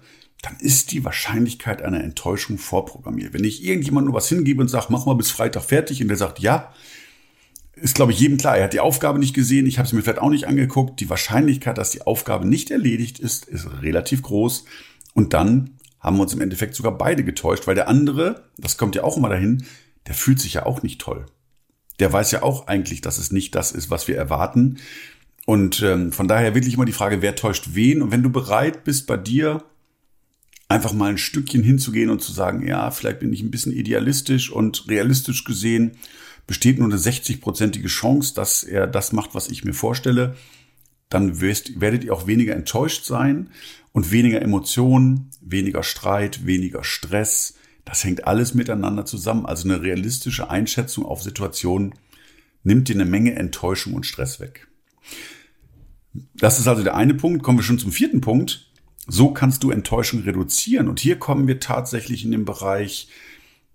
dann 0.42 0.58
ist 0.60 0.92
die 0.92 1.06
Wahrscheinlichkeit 1.06 1.84
einer 1.84 2.04
Enttäuschung 2.04 2.58
vorprogrammiert. 2.58 3.34
Wenn 3.34 3.44
ich 3.44 3.64
irgendjemand 3.64 4.06
nur 4.06 4.16
was 4.16 4.30
hingebe 4.30 4.62
und 4.62 4.68
sage, 4.68 4.88
mach 4.90 5.06
mal 5.06 5.14
bis 5.14 5.30
Freitag 5.30 5.64
fertig 5.64 6.02
und 6.02 6.08
der 6.08 6.18
sagt, 6.18 6.40
ja, 6.40 6.74
ist, 7.82 7.96
glaube 7.96 8.12
ich, 8.12 8.20
jedem 8.20 8.38
klar, 8.38 8.58
er 8.58 8.66
hat 8.66 8.74
die 8.74 8.80
Aufgabe 8.80 9.20
nicht 9.20 9.34
gesehen, 9.34 9.66
ich 9.66 9.78
habe 9.78 9.88
es 9.88 9.94
mir 9.94 10.02
vielleicht 10.02 10.20
auch 10.20 10.30
nicht 10.30 10.48
angeguckt. 10.48 11.00
Die 11.00 11.10
Wahrscheinlichkeit, 11.10 11.78
dass 11.78 11.92
die 11.92 12.02
Aufgabe 12.02 12.48
nicht 12.48 12.72
erledigt 12.72 13.20
ist, 13.20 13.46
ist 13.46 13.68
relativ 13.82 14.22
groß. 14.22 14.66
Und 15.14 15.34
dann 15.34 15.72
haben 16.00 16.18
wir 16.18 16.24
uns 16.24 16.34
im 16.34 16.42
Endeffekt 16.42 16.76
sogar 16.76 16.98
beide 16.98 17.24
getäuscht, 17.24 17.68
weil 17.68 17.76
der 17.76 17.88
andere, 17.88 18.46
das 18.58 18.78
kommt 18.78 18.96
ja 18.96 19.04
auch 19.04 19.18
immer 19.18 19.30
dahin, 19.30 19.66
der 20.08 20.16
fühlt 20.16 20.40
sich 20.40 20.54
ja 20.54 20.66
auch 20.66 20.82
nicht 20.82 21.02
toll. 21.02 21.26
Der 22.00 22.12
weiß 22.12 22.32
ja 22.32 22.44
auch 22.44 22.68
eigentlich, 22.68 23.02
dass 23.02 23.18
es 23.18 23.32
nicht 23.32 23.56
das 23.56 23.72
ist, 23.72 23.90
was 23.90 24.08
wir 24.08 24.16
erwarten. 24.16 24.78
Und 25.46 25.82
ähm, 25.82 26.12
von 26.12 26.28
daher 26.28 26.56
wirklich 26.56 26.76
immer 26.76 26.86
die 26.86 26.94
Frage, 26.94 27.22
wer 27.22 27.36
täuscht 27.36 27.70
wen? 27.74 28.02
Und 28.02 28.12
wenn 28.12 28.24
du 28.24 28.30
bereit 28.30 28.84
bist, 28.84 29.08
bei 29.08 29.18
dir 29.18 29.64
einfach 30.70 30.94
mal 30.94 31.10
ein 31.10 31.18
Stückchen 31.18 31.64
hinzugehen 31.64 32.10
und 32.10 32.22
zu 32.22 32.32
sagen, 32.32 32.66
ja, 32.66 32.92
vielleicht 32.92 33.20
bin 33.20 33.34
ich 33.34 33.42
ein 33.42 33.52
bisschen 33.52 33.74
idealistisch 33.74 34.52
und 34.52 34.88
realistisch 34.88 35.44
gesehen 35.44 35.98
besteht 36.50 36.80
nur 36.80 36.88
eine 36.88 36.98
60-prozentige 36.98 37.90
Chance, 37.90 38.34
dass 38.34 38.64
er 38.64 38.88
das 38.88 39.12
macht, 39.12 39.36
was 39.36 39.50
ich 39.50 39.66
mir 39.66 39.76
vorstelle, 39.76 40.36
dann 41.08 41.42
wirst, 41.42 41.80
werdet 41.80 42.04
ihr 42.04 42.12
auch 42.12 42.26
weniger 42.26 42.56
enttäuscht 42.56 43.06
sein 43.06 43.52
und 43.92 44.12
weniger 44.12 44.42
Emotionen, 44.42 45.30
weniger 45.42 45.84
Streit, 45.84 46.48
weniger 46.48 46.84
Stress. 46.84 47.54
Das 47.86 48.04
hängt 48.04 48.26
alles 48.26 48.56
miteinander 48.56 49.06
zusammen. 49.06 49.46
Also 49.46 49.70
eine 49.70 49.84
realistische 49.84 50.50
Einschätzung 50.50 51.06
auf 51.06 51.22
Situationen 51.22 51.94
nimmt 52.64 52.88
dir 52.88 52.96
eine 52.96 53.06
Menge 53.06 53.36
Enttäuschung 53.36 53.94
und 53.94 54.08
Stress 54.08 54.40
weg. 54.40 54.68
Das 56.34 56.58
ist 56.58 56.68
also 56.68 56.82
der 56.82 56.96
eine 56.96 57.14
Punkt. 57.14 57.44
Kommen 57.44 57.60
wir 57.60 57.64
schon 57.64 57.78
zum 57.78 57.92
vierten 57.92 58.22
Punkt. 58.22 58.72
So 59.06 59.34
kannst 59.34 59.62
du 59.62 59.70
Enttäuschung 59.70 60.22
reduzieren. 60.22 60.88
Und 60.88 61.00
hier 61.00 61.20
kommen 61.20 61.46
wir 61.46 61.60
tatsächlich 61.60 62.26
in 62.26 62.32
den 62.32 62.46
Bereich, 62.46 63.10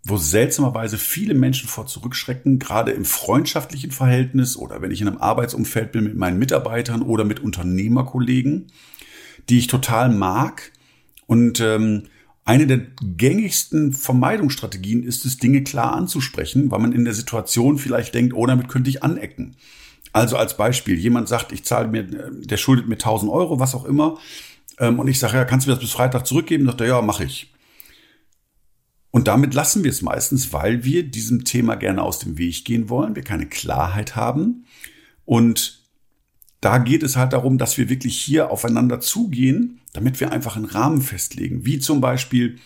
wo 0.04 0.16
seltsamerweise 0.18 0.98
viele 0.98 1.34
Menschen 1.34 1.68
vor 1.68 1.86
zurückschrecken, 1.86 2.58
gerade 2.58 2.92
im 2.92 3.04
freundschaftlichen 3.04 3.90
Verhältnis 3.90 4.56
oder 4.56 4.82
wenn 4.82 4.90
ich 4.90 5.00
in 5.00 5.08
einem 5.08 5.18
Arbeitsumfeld 5.18 5.92
bin 5.92 6.04
mit 6.04 6.16
meinen 6.16 6.38
Mitarbeitern 6.38 7.02
oder 7.02 7.24
mit 7.24 7.40
Unternehmerkollegen 7.40 8.70
die 9.48 9.58
ich 9.58 9.66
total 9.66 10.10
mag. 10.10 10.72
Und 11.26 11.60
ähm, 11.60 12.04
eine 12.44 12.66
der 12.66 12.80
gängigsten 13.16 13.92
Vermeidungsstrategien 13.92 15.02
ist 15.02 15.24
es, 15.24 15.38
Dinge 15.38 15.62
klar 15.62 15.94
anzusprechen, 15.94 16.70
weil 16.70 16.80
man 16.80 16.92
in 16.92 17.04
der 17.04 17.14
Situation 17.14 17.78
vielleicht 17.78 18.14
denkt, 18.14 18.34
oh, 18.34 18.46
damit 18.46 18.68
könnte 18.68 18.90
ich 18.90 19.02
anecken. 19.02 19.56
Also 20.12 20.36
als 20.36 20.56
Beispiel, 20.56 20.98
jemand 20.98 21.28
sagt, 21.28 21.52
ich 21.52 21.64
zahle 21.64 21.88
mir, 21.88 22.04
der 22.04 22.56
schuldet 22.56 22.86
mir 22.86 22.94
1000 22.94 23.30
Euro, 23.32 23.58
was 23.58 23.74
auch 23.74 23.84
immer. 23.84 24.18
Ähm, 24.78 24.98
und 24.98 25.08
ich 25.08 25.18
sage, 25.18 25.36
ja, 25.36 25.44
kannst 25.44 25.66
du 25.66 25.70
mir 25.70 25.76
das 25.76 25.84
bis 25.84 25.92
Freitag 25.92 26.26
zurückgeben? 26.26 26.66
Sagt 26.66 26.80
er, 26.82 26.88
ja, 26.88 27.02
mache 27.02 27.24
ich. 27.24 27.52
Und 29.14 29.28
damit 29.28 29.54
lassen 29.54 29.84
wir 29.84 29.92
es 29.92 30.02
meistens, 30.02 30.52
weil 30.52 30.82
wir 30.82 31.04
diesem 31.04 31.44
Thema 31.44 31.76
gerne 31.76 32.02
aus 32.02 32.18
dem 32.18 32.36
Weg 32.36 32.64
gehen 32.64 32.88
wollen, 32.88 33.14
wir 33.14 33.22
keine 33.22 33.46
Klarheit 33.46 34.16
haben 34.16 34.64
und 35.24 35.84
da 36.60 36.78
geht 36.78 37.04
es 37.04 37.14
halt 37.14 37.32
darum, 37.32 37.56
dass 37.56 37.78
wir 37.78 37.88
wirklich 37.88 38.20
hier 38.20 38.50
aufeinander 38.50 38.98
zugehen, 38.98 39.80
damit 39.92 40.18
wir 40.18 40.32
einfach 40.32 40.56
einen 40.56 40.64
Rahmen 40.64 41.00
festlegen. 41.00 41.64
Wie 41.64 41.78
zum 41.78 42.00
Beispiel, 42.00 42.58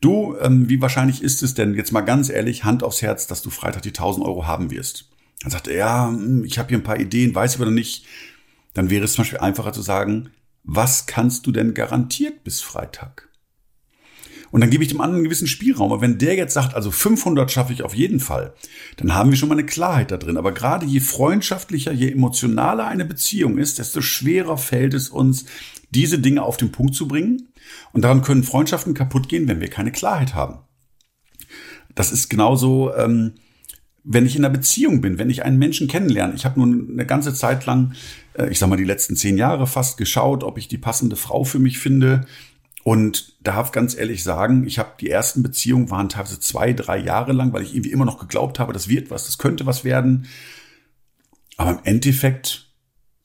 du, 0.00 0.34
ähm, 0.40 0.68
wie 0.68 0.82
wahrscheinlich 0.82 1.22
ist 1.22 1.44
es 1.44 1.54
denn, 1.54 1.74
jetzt 1.74 1.92
mal 1.92 2.00
ganz 2.00 2.28
ehrlich, 2.28 2.64
Hand 2.64 2.82
aufs 2.82 3.00
Herz, 3.00 3.28
dass 3.28 3.42
du 3.42 3.50
Freitag 3.50 3.82
die 3.82 3.90
1000 3.90 4.26
Euro 4.26 4.48
haben 4.48 4.72
wirst? 4.72 5.08
Dann 5.42 5.52
sagt 5.52 5.68
er, 5.68 5.76
ja, 5.76 6.08
hm, 6.08 6.42
ich 6.44 6.58
habe 6.58 6.70
hier 6.70 6.78
ein 6.78 6.82
paar 6.82 6.98
Ideen, 6.98 7.36
weiß 7.36 7.52
ich 7.52 7.60
aber 7.60 7.66
noch 7.66 7.72
nicht. 7.72 8.04
Dann 8.72 8.90
wäre 8.90 9.04
es 9.04 9.12
zum 9.12 9.22
Beispiel 9.22 9.38
einfacher 9.38 9.72
zu 9.72 9.82
sagen, 9.82 10.30
was 10.64 11.06
kannst 11.06 11.46
du 11.46 11.52
denn 11.52 11.72
garantiert 11.72 12.42
bis 12.42 12.62
Freitag? 12.62 13.28
Und 14.54 14.60
dann 14.60 14.70
gebe 14.70 14.84
ich 14.84 14.90
dem 14.90 15.00
anderen 15.00 15.16
einen 15.16 15.24
gewissen 15.24 15.48
Spielraum. 15.48 15.90
Aber 15.90 16.00
wenn 16.00 16.16
der 16.16 16.36
jetzt 16.36 16.54
sagt, 16.54 16.76
also 16.76 16.92
500 16.92 17.50
schaffe 17.50 17.72
ich 17.72 17.82
auf 17.82 17.92
jeden 17.92 18.20
Fall, 18.20 18.54
dann 18.96 19.12
haben 19.12 19.30
wir 19.30 19.36
schon 19.36 19.48
mal 19.48 19.56
eine 19.56 19.66
Klarheit 19.66 20.12
da 20.12 20.16
drin. 20.16 20.36
Aber 20.36 20.52
gerade 20.52 20.86
je 20.86 21.00
freundschaftlicher, 21.00 21.90
je 21.90 22.12
emotionaler 22.12 22.86
eine 22.86 23.04
Beziehung 23.04 23.58
ist, 23.58 23.80
desto 23.80 24.00
schwerer 24.00 24.56
fällt 24.56 24.94
es 24.94 25.08
uns, 25.08 25.46
diese 25.90 26.20
Dinge 26.20 26.42
auf 26.44 26.56
den 26.56 26.70
Punkt 26.70 26.94
zu 26.94 27.08
bringen. 27.08 27.48
Und 27.90 28.02
daran 28.02 28.22
können 28.22 28.44
Freundschaften 28.44 28.94
kaputt 28.94 29.28
gehen, 29.28 29.48
wenn 29.48 29.60
wir 29.60 29.70
keine 29.70 29.90
Klarheit 29.90 30.36
haben. 30.36 30.60
Das 31.96 32.12
ist 32.12 32.30
genauso, 32.30 32.94
ähm, 32.94 33.32
wenn 34.04 34.24
ich 34.24 34.36
in 34.36 34.44
einer 34.44 34.54
Beziehung 34.54 35.00
bin, 35.00 35.18
wenn 35.18 35.30
ich 35.30 35.44
einen 35.44 35.58
Menschen 35.58 35.88
kennenlerne. 35.88 36.34
Ich 36.36 36.44
habe 36.44 36.60
nun 36.60 36.90
eine 36.92 37.06
ganze 37.06 37.34
Zeit 37.34 37.66
lang, 37.66 37.94
äh, 38.34 38.50
ich 38.50 38.60
sag 38.60 38.68
mal 38.68 38.76
die 38.76 38.84
letzten 38.84 39.16
zehn 39.16 39.36
Jahre 39.36 39.66
fast 39.66 39.96
geschaut, 39.96 40.44
ob 40.44 40.58
ich 40.58 40.68
die 40.68 40.78
passende 40.78 41.16
Frau 41.16 41.42
für 41.42 41.58
mich 41.58 41.80
finde. 41.80 42.24
Und 42.84 43.32
darf 43.42 43.72
ganz 43.72 43.96
ehrlich 43.96 44.22
sagen, 44.22 44.66
ich 44.66 44.78
habe 44.78 44.90
die 45.00 45.08
ersten 45.08 45.42
Beziehungen 45.42 45.90
waren 45.90 46.10
teilweise 46.10 46.38
zwei, 46.38 46.74
drei 46.74 46.98
Jahre 46.98 47.32
lang, 47.32 47.52
weil 47.54 47.62
ich 47.62 47.74
irgendwie 47.74 47.92
immer 47.92 48.04
noch 48.04 48.18
geglaubt 48.18 48.58
habe, 48.58 48.74
das 48.74 48.88
wird 48.88 49.10
was, 49.10 49.24
das 49.24 49.38
könnte 49.38 49.64
was 49.64 49.84
werden. 49.84 50.26
Aber 51.56 51.70
im 51.70 51.80
Endeffekt 51.84 52.70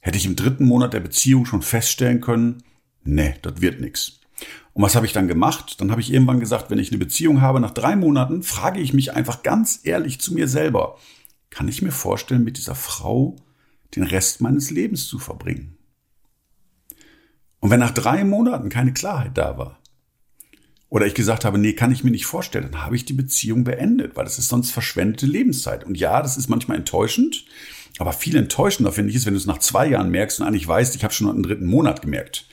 hätte 0.01 0.17
ich 0.17 0.25
im 0.25 0.37
dritten 0.37 0.63
Monat 0.63 0.93
der 0.93 1.01
Beziehung 1.01 1.45
schon 1.45 1.61
feststellen 1.61 2.21
können, 2.21 2.63
nee, 3.03 3.35
das 3.41 3.59
wird 3.59 3.81
nix. 3.81 4.21
Und 4.71 4.83
was 4.83 4.95
habe 4.95 5.05
ich 5.05 5.11
dann 5.11 5.27
gemacht? 5.27 5.81
Dann 5.81 5.91
habe 5.91 5.99
ich 5.99 6.13
irgendwann 6.13 6.39
gesagt, 6.39 6.71
wenn 6.71 6.79
ich 6.79 6.89
eine 6.91 6.99
Beziehung 6.99 7.41
habe, 7.41 7.59
nach 7.59 7.71
drei 7.71 7.97
Monaten 7.97 8.43
frage 8.43 8.79
ich 8.79 8.93
mich 8.93 9.13
einfach 9.13 9.43
ganz 9.43 9.81
ehrlich 9.83 10.21
zu 10.21 10.33
mir 10.33 10.47
selber, 10.47 10.97
kann 11.49 11.67
ich 11.67 11.81
mir 11.81 11.91
vorstellen, 11.91 12.45
mit 12.45 12.55
dieser 12.55 12.75
Frau 12.75 13.35
den 13.93 14.03
Rest 14.03 14.39
meines 14.39 14.71
Lebens 14.71 15.07
zu 15.07 15.19
verbringen? 15.19 15.78
Und 17.59 17.69
wenn 17.69 17.79
nach 17.79 17.91
drei 17.91 18.23
Monaten 18.23 18.69
keine 18.69 18.93
Klarheit 18.93 19.37
da 19.37 19.57
war, 19.57 19.79
oder 20.89 21.05
ich 21.05 21.13
gesagt 21.13 21.45
habe, 21.45 21.59
nee, 21.59 21.73
kann 21.73 21.91
ich 21.91 22.03
mir 22.03 22.11
nicht 22.11 22.25
vorstellen, 22.25 22.69
dann 22.71 22.83
habe 22.83 22.95
ich 22.95 23.05
die 23.05 23.13
Beziehung 23.13 23.63
beendet, 23.63 24.15
weil 24.15 24.23
das 24.23 24.39
ist 24.39 24.49
sonst 24.49 24.71
verschwendete 24.71 25.27
Lebenszeit. 25.27 25.83
Und 25.83 25.97
ja, 25.97 26.21
das 26.21 26.35
ist 26.35 26.49
manchmal 26.49 26.77
enttäuschend, 26.77 27.45
aber 27.99 28.11
viel 28.11 28.35
enttäuschender 28.35 28.91
finde 28.91 29.11
ich 29.11 29.17
es, 29.17 29.25
wenn 29.25 29.33
du 29.33 29.39
es 29.39 29.45
nach 29.45 29.59
zwei 29.59 29.87
Jahren 29.87 30.09
merkst 30.09 30.39
und 30.39 30.47
eigentlich 30.47 30.67
weißt, 30.67 30.95
ich 30.95 31.03
habe 31.03 31.13
schon 31.13 31.29
einen 31.29 31.43
dritten 31.43 31.67
Monat 31.67 32.01
gemerkt. 32.01 32.47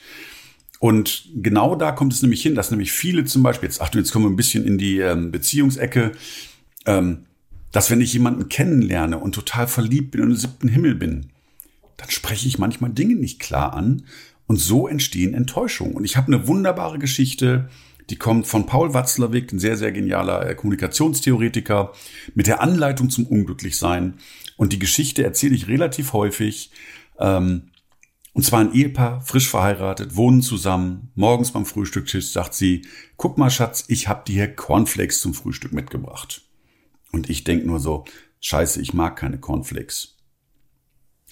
Und 0.79 1.29
genau 1.33 1.75
da 1.75 1.91
kommt 1.91 2.13
es 2.13 2.21
nämlich 2.21 2.43
hin, 2.43 2.53
dass 2.53 2.69
nämlich 2.69 2.91
viele 2.91 3.25
zum 3.25 3.41
Beispiel, 3.41 3.67
jetzt 3.67 3.81
Achtung, 3.81 4.01
jetzt 4.01 4.11
kommen 4.11 4.25
wir 4.25 4.29
ein 4.29 4.35
bisschen 4.35 4.65
in 4.65 4.77
die 4.77 4.99
ähm, 4.99 5.31
Beziehungsecke, 5.31 6.11
ähm, 6.85 7.25
dass 7.71 7.89
wenn 7.89 8.01
ich 8.01 8.13
jemanden 8.13 8.49
kennenlerne 8.49 9.17
und 9.17 9.33
total 9.33 9.67
verliebt 9.67 10.11
bin 10.11 10.21
und 10.21 10.31
im 10.31 10.35
siebten 10.35 10.67
Himmel 10.67 10.93
bin, 10.93 11.31
dann 11.97 12.11
spreche 12.11 12.47
ich 12.47 12.59
manchmal 12.59 12.91
Dinge 12.91 13.15
nicht 13.15 13.39
klar 13.39 13.73
an 13.73 14.03
und 14.47 14.57
so 14.57 14.87
entstehen 14.87 15.33
Enttäuschungen. 15.33 15.95
Und 15.95 16.05
ich 16.05 16.17
habe 16.17 16.27
eine 16.27 16.47
wunderbare 16.47 16.99
Geschichte, 16.99 17.69
die 18.09 18.15
kommt 18.15 18.47
von 18.47 18.65
Paul 18.65 18.93
Watzlawick, 18.93 19.51
ein 19.51 19.59
sehr, 19.59 19.77
sehr 19.77 19.91
genialer 19.91 20.49
äh, 20.49 20.55
Kommunikationstheoretiker, 20.55 21.91
mit 22.33 22.47
der 22.47 22.61
Anleitung 22.61 23.09
zum 23.09 23.25
Unglücklichsein. 23.27 24.15
Und 24.55 24.73
die 24.73 24.79
Geschichte 24.79 25.23
erzähle 25.23 25.55
ich 25.55 25.67
relativ 25.67 26.13
häufig. 26.13 26.71
Ähm, 27.19 27.71
und 28.33 28.43
zwar 28.43 28.61
ein 28.61 28.73
Ehepaar, 28.73 29.21
frisch 29.21 29.49
verheiratet, 29.49 30.15
wohnen 30.15 30.41
zusammen. 30.41 31.11
Morgens 31.15 31.51
beim 31.51 31.65
Frühstückstisch 31.65 32.31
sagt 32.31 32.53
sie, 32.53 32.85
guck 33.17 33.37
mal 33.37 33.49
Schatz, 33.49 33.85
ich 33.87 34.07
hab 34.07 34.25
dir 34.25 34.33
hier 34.33 34.55
Cornflakes 34.55 35.21
zum 35.21 35.33
Frühstück 35.33 35.73
mitgebracht. 35.73 36.43
Und 37.11 37.29
ich 37.29 37.43
denk 37.43 37.65
nur 37.65 37.79
so, 37.79 38.05
scheiße, 38.39 38.81
ich 38.81 38.93
mag 38.93 39.15
keine 39.17 39.39
Cornflakes. 39.39 40.16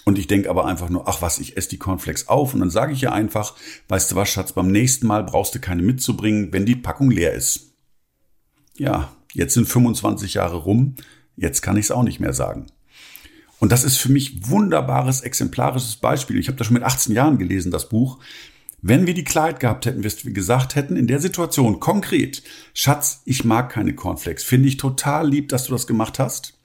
Und 0.06 0.20
ich 0.20 0.28
denke 0.28 0.52
aber 0.52 0.66
einfach 0.66 0.90
nur, 0.90 1.08
ach 1.08 1.24
was, 1.24 1.40
ich 1.40 1.58
esse 1.58 1.70
die 1.70 1.80
Cornflakes 1.80 2.28
auf 2.28 2.54
und 2.54 2.60
dann 2.60 2.70
sage 2.70 2.94
ich 2.94 3.02
ihr 3.02 3.12
einfach, 3.12 3.56
weißt 3.88 4.12
du 4.12 4.16
was, 4.16 4.30
Schatz, 4.30 4.54
beim 4.54 4.68
nächsten 4.68 5.08
Mal 5.08 5.24
brauchst 5.24 5.56
du 5.56 5.60
keine 5.60 5.82
mitzubringen, 5.82 6.54
wenn 6.54 6.66
die 6.66 6.76
Packung 6.76 7.10
leer 7.10 7.34
ist. 7.34 7.72
Ja, 8.78 9.12
jetzt 9.34 9.56
sind 9.56 9.68
25 9.68 10.36
Jahre 10.36 10.58
rum, 10.58 10.96
jetzt 11.36 11.62
kann 11.62 11.76
ich 11.76 11.86
es 11.86 11.92
auch 11.92 12.04
nicht 12.04 12.20
mehr 12.20 12.34
sagen. 12.34 12.68
Und 13.60 13.72
das 13.72 13.84
ist 13.84 13.98
für 13.98 14.12
mich 14.12 14.48
wunderbares, 14.50 15.22
exemplarisches 15.22 15.96
Beispiel. 15.96 16.38
Ich 16.38 16.50
habe 16.50 16.58
das 16.58 16.68
schon 16.68 16.76
mit 16.76 16.84
18 16.84 17.16
Jahren 17.16 17.40
gelesen, 17.40 17.72
das 17.72 17.90
Buch. 17.90 18.20
Wenn 18.82 19.08
wir 19.08 19.16
die 19.16 19.24
Klarheit 19.24 19.60
gehabt 19.60 19.88
hätten, 19.88 20.04
wir 20.04 20.12
gesagt 20.34 20.76
hätten, 20.76 20.98
in 20.98 21.08
der 21.08 21.20
Situation 21.20 21.80
konkret, 21.80 22.44
Schatz, 22.76 23.24
ich 23.26 23.44
mag 23.44 23.72
keine 23.72 23.96
Cornflakes, 23.96 24.44
finde 24.44 24.68
ich 24.68 24.78
total 24.78 25.28
lieb, 25.28 25.50
dass 25.50 25.66
du 25.66 25.72
das 25.72 25.88
gemacht 25.88 26.20
hast. 26.20 26.60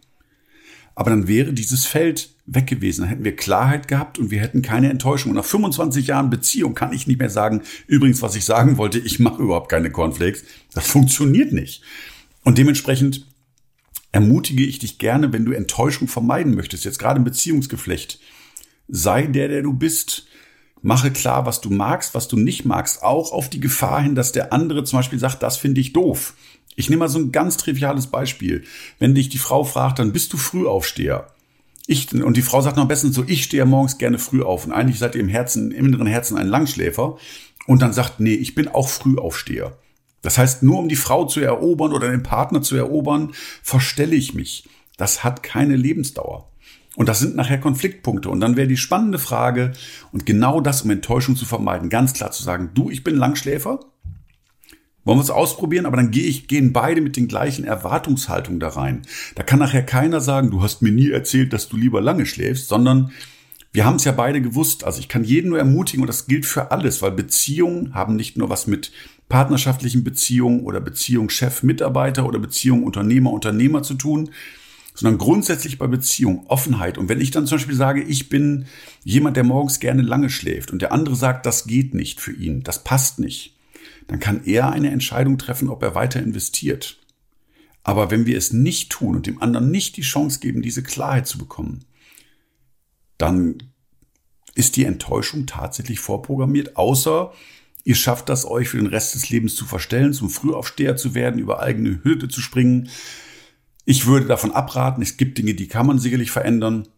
Aber 0.95 1.09
dann 1.09 1.29
wäre 1.29 1.55
dieses 1.55 1.87
Feld 1.87 2.35
weg 2.53 2.67
gewesen. 2.67 3.03
Dann 3.03 3.11
hätten 3.11 3.25
wir 3.25 3.37
Klarheit 3.37 3.89
gehabt 3.89 4.19
und 4.19 4.31
wir 4.31 4.41
hätten 4.41 4.63
keine 4.63 4.91
Enttäuschung. 4.91 5.31
Und 5.31 5.37
nach 5.37 5.45
25 5.45 6.09
Jahren 6.09 6.31
Beziehung 6.31 6.75
kann 6.75 6.93
ich 6.93 7.07
nicht 7.07 7.19
mehr 7.19 7.31
sagen, 7.31 7.63
übrigens, 7.87 8.23
was 8.23 8.35
ich 8.35 8.45
sagen 8.45 8.77
wollte, 8.77 8.99
ich 8.99 9.21
mache 9.21 9.43
überhaupt 9.43 9.71
keine 9.71 9.91
Cornflakes. 9.91 10.45
Das 10.75 10.87
funktioniert 10.89 11.53
nicht. 11.53 11.83
Und 12.43 12.59
dementsprechend 12.59 13.27
ermutige 14.13 14.65
ich 14.65 14.79
dich 14.81 14.99
gerne, 14.99 15.33
wenn 15.33 15.45
du 15.45 15.53
Enttäuschung 15.53 16.09
vermeiden 16.09 16.55
möchtest, 16.55 16.85
jetzt 16.85 16.99
gerade 16.99 17.19
im 17.19 17.25
Beziehungsgeflecht, 17.25 18.19
sei 18.89 19.27
der, 19.27 19.49
der 19.49 19.63
du 19.63 19.73
bist. 19.73 20.27
Mache 20.83 21.11
klar, 21.11 21.47
was 21.47 21.61
du 21.61 21.71
magst, 21.71 22.15
was 22.15 22.27
du 22.27 22.37
nicht 22.37 22.65
magst, 22.65 23.03
auch 23.03 23.33
auf 23.33 23.51
die 23.51 23.61
Gefahr 23.61 24.03
hin, 24.03 24.15
dass 24.15 24.33
der 24.33 24.53
andere 24.53 24.83
zum 24.83 24.99
Beispiel 24.99 25.19
sagt, 25.19 25.43
das 25.43 25.59
finde 25.59 25.81
ich 25.81 25.93
doof. 25.93 26.35
Ich 26.75 26.89
nehme 26.89 27.01
mal 27.01 27.09
so 27.09 27.19
ein 27.19 27.33
ganz 27.33 27.59
triviales 27.59 28.07
Beispiel. 28.07 28.65
Wenn 28.99 29.15
dich 29.15 29.29
die 29.29 29.39
Frau 29.39 29.63
fragt, 29.65 29.99
dann 29.99 30.13
bist 30.13 30.33
du 30.33 30.39
Frühaufsteher. 30.39 31.31
Ich, 31.91 32.15
und 32.15 32.37
die 32.37 32.43
Frau 32.43 32.61
sagt 32.61 32.77
noch 32.77 32.85
am 32.85 32.89
besten 32.89 33.13
so, 33.13 33.25
ich 33.27 33.43
stehe 33.43 33.67
morgens 33.67 33.99
gerne 33.99 34.21
früh 34.21 34.45
auf. 34.45 34.65
Und 34.65 34.71
eigentlich 34.71 35.01
seid 35.01 35.17
ihr 35.17 35.21
im 35.21 35.29
Herzen, 35.29 35.73
im 35.73 35.87
inneren 35.87 36.07
Herzen 36.07 36.39
ein 36.39 36.47
Langschläfer. 36.47 37.17
Und 37.67 37.83
dann 37.83 37.93
sagt, 37.93 38.21
nee, 38.21 38.35
ich 38.35 38.55
bin 38.55 38.69
auch 38.69 38.89
Frühaufsteher. 38.89 39.77
Das 40.23 40.39
heißt, 40.39 40.63
nur 40.63 40.79
um 40.79 40.89
die 40.89 40.95
Frau 40.95 41.25
zu 41.25 41.41
erobern 41.41 41.93
oder 41.93 42.09
den 42.09 42.23
Partner 42.23 42.63
zu 42.63 42.77
erobern, 42.77 43.33
verstelle 43.65 44.15
ich 44.15 44.35
mich. 44.35 44.69
Das 44.99 45.25
hat 45.25 45.43
keine 45.43 45.75
Lebensdauer. 45.75 46.49
Und 46.95 47.09
das 47.09 47.19
sind 47.19 47.35
nachher 47.35 47.59
Konfliktpunkte. 47.59 48.31
Und 48.31 48.39
dann 48.39 48.57
wäre 48.57 48.69
die 48.69 48.77
spannende 48.77 49.19
Frage, 49.19 49.73
und 50.13 50.27
genau 50.27 50.61
das, 50.61 50.83
um 50.83 50.91
Enttäuschung 50.91 51.35
zu 51.35 51.45
vermeiden, 51.45 51.91
ganz 51.91 52.13
klar 52.13 52.31
zu 52.31 52.45
sagen, 52.45 52.71
du, 52.73 52.89
ich 52.91 53.03
bin 53.03 53.17
Langschläfer, 53.17 53.81
wollen 55.05 55.19
wir 55.19 55.23
es 55.23 55.31
ausprobieren, 55.31 55.87
aber 55.87 55.97
dann 55.97 56.11
gehe 56.11 56.27
ich, 56.27 56.47
gehen 56.47 56.73
beide 56.73 57.01
mit 57.01 57.17
den 57.17 57.29
gleichen 57.29 57.65
Erwartungshaltungen 57.65 58.61
da 58.61 58.69
rein. 58.69 59.03
Da 59.35 59.43
kann 59.43 59.59
nachher 59.59 59.83
keiner 59.83 60.21
sagen, 60.21 60.51
du 60.51 60.63
hast 60.63 60.83
mir 60.83 60.93
nie 60.93 61.11
erzählt, 61.11 61.53
dass 61.53 61.69
du 61.69 61.77
lieber 61.77 62.01
lange 62.01 62.27
schläfst, 62.27 62.69
sondern 62.69 63.13
wir 63.73 63.85
haben 63.85 63.97
es 63.97 64.05
ja 64.05 64.13
beide 64.13 64.43
gewusst. 64.43 64.85
Also 64.85 65.01
ich 65.01 65.09
kann 65.09 65.25
jeden 65.25 65.51
nur 65.51 65.59
ermutigen 65.59 66.03
und 66.03 66.09
das 66.09 66.27
gilt 66.27 66.45
für 66.45 66.71
alles, 66.71 67.03
weil 67.03 67.13
Beziehungen 67.13 67.95
haben 67.95 68.17
nicht 68.17 68.37
nur 68.37 68.51
was 68.51 68.67
mit 68.67 68.93
partnerschaftlichen 69.29 70.05
Beziehungen 70.05 70.61
oder 70.65 70.81
Beziehung 70.81 71.31
Chef-Mitarbeiter 71.31 72.27
oder 72.27 72.39
Beziehung 72.39 72.83
Unternehmer-Unternehmer 72.83 73.83
zu 73.83 73.95
tun, 73.95 74.31
sondern 74.93 75.19
grundsätzlich 75.19 75.79
bei 75.79 75.87
Beziehung 75.87 76.47
Offenheit. 76.49 76.99
Und 76.99 77.09
wenn 77.09 77.21
ich 77.21 77.31
dann 77.31 77.47
zum 77.47 77.59
Beispiel 77.59 77.77
sage, 77.77 78.03
ich 78.03 78.29
bin 78.29 78.67
jemand, 79.05 79.37
der 79.37 79.45
morgens 79.45 79.79
gerne 79.79 80.03
lange 80.03 80.31
schläft 80.31 80.73
und 80.73 80.83
der 80.83 80.93
andere 80.93 81.15
sagt, 81.15 81.47
das 81.47 81.67
geht 81.67 81.95
nicht 81.95 82.21
für 82.21 82.33
ihn, 82.33 82.65
das 82.65 82.83
passt 82.83 83.21
nicht, 83.21 83.55
dann 84.11 84.19
kann 84.19 84.45
er 84.45 84.73
eine 84.73 84.91
Entscheidung 84.91 85.39
treffen, 85.39 85.69
ob 85.69 85.85
er 85.85 85.95
weiter 85.95 86.21
investiert. 86.21 86.99
Aber 87.85 88.11
wenn 88.11 88.27
wir 88.27 88.37
es 88.37 88.53
nicht 88.53 88.91
tun 88.91 89.15
und 89.15 89.29
dem 89.29 89.41
anderen 89.41 89.71
nicht 89.71 89.97
die 89.97 90.03
Chance 90.03 90.41
geben, 90.41 90.63
diese 90.63 90.83
Klarheit 90.83 91.29
zu 91.29 91.39
bekommen, 91.39 91.85
dann 93.19 93.73
ist 94.57 94.75
die 94.75 94.85
Enttäuschung 94.85 95.47
tatsächlich 95.47 96.01
vorprogrammiert, 96.01 96.77
außer 96.77 97.33
ihr 97.85 97.95
schafft 97.95 98.29
das 98.29 98.45
euch 98.47 98.71
für 98.71 98.79
den 98.79 98.89
Rest 98.89 99.15
des 99.15 99.31
Lebens 99.31 99.55
zu 99.55 99.65
verstellen, 99.65 100.13
zum 100.13 100.29
Frühaufsteher 100.29 100.97
zu 100.97 101.15
werden, 101.15 101.39
über 101.39 101.61
eigene 101.61 102.03
Hürde 102.03 102.27
zu 102.27 102.41
springen. 102.41 102.89
Ich 103.85 104.07
würde 104.07 104.27
davon 104.27 104.51
abraten, 104.51 105.03
es 105.03 105.19
gibt 105.19 105.39
Dinge, 105.39 105.55
die 105.55 105.69
kann 105.69 105.87
man 105.87 106.01
sicherlich 106.01 106.33
verändern, 106.33 106.89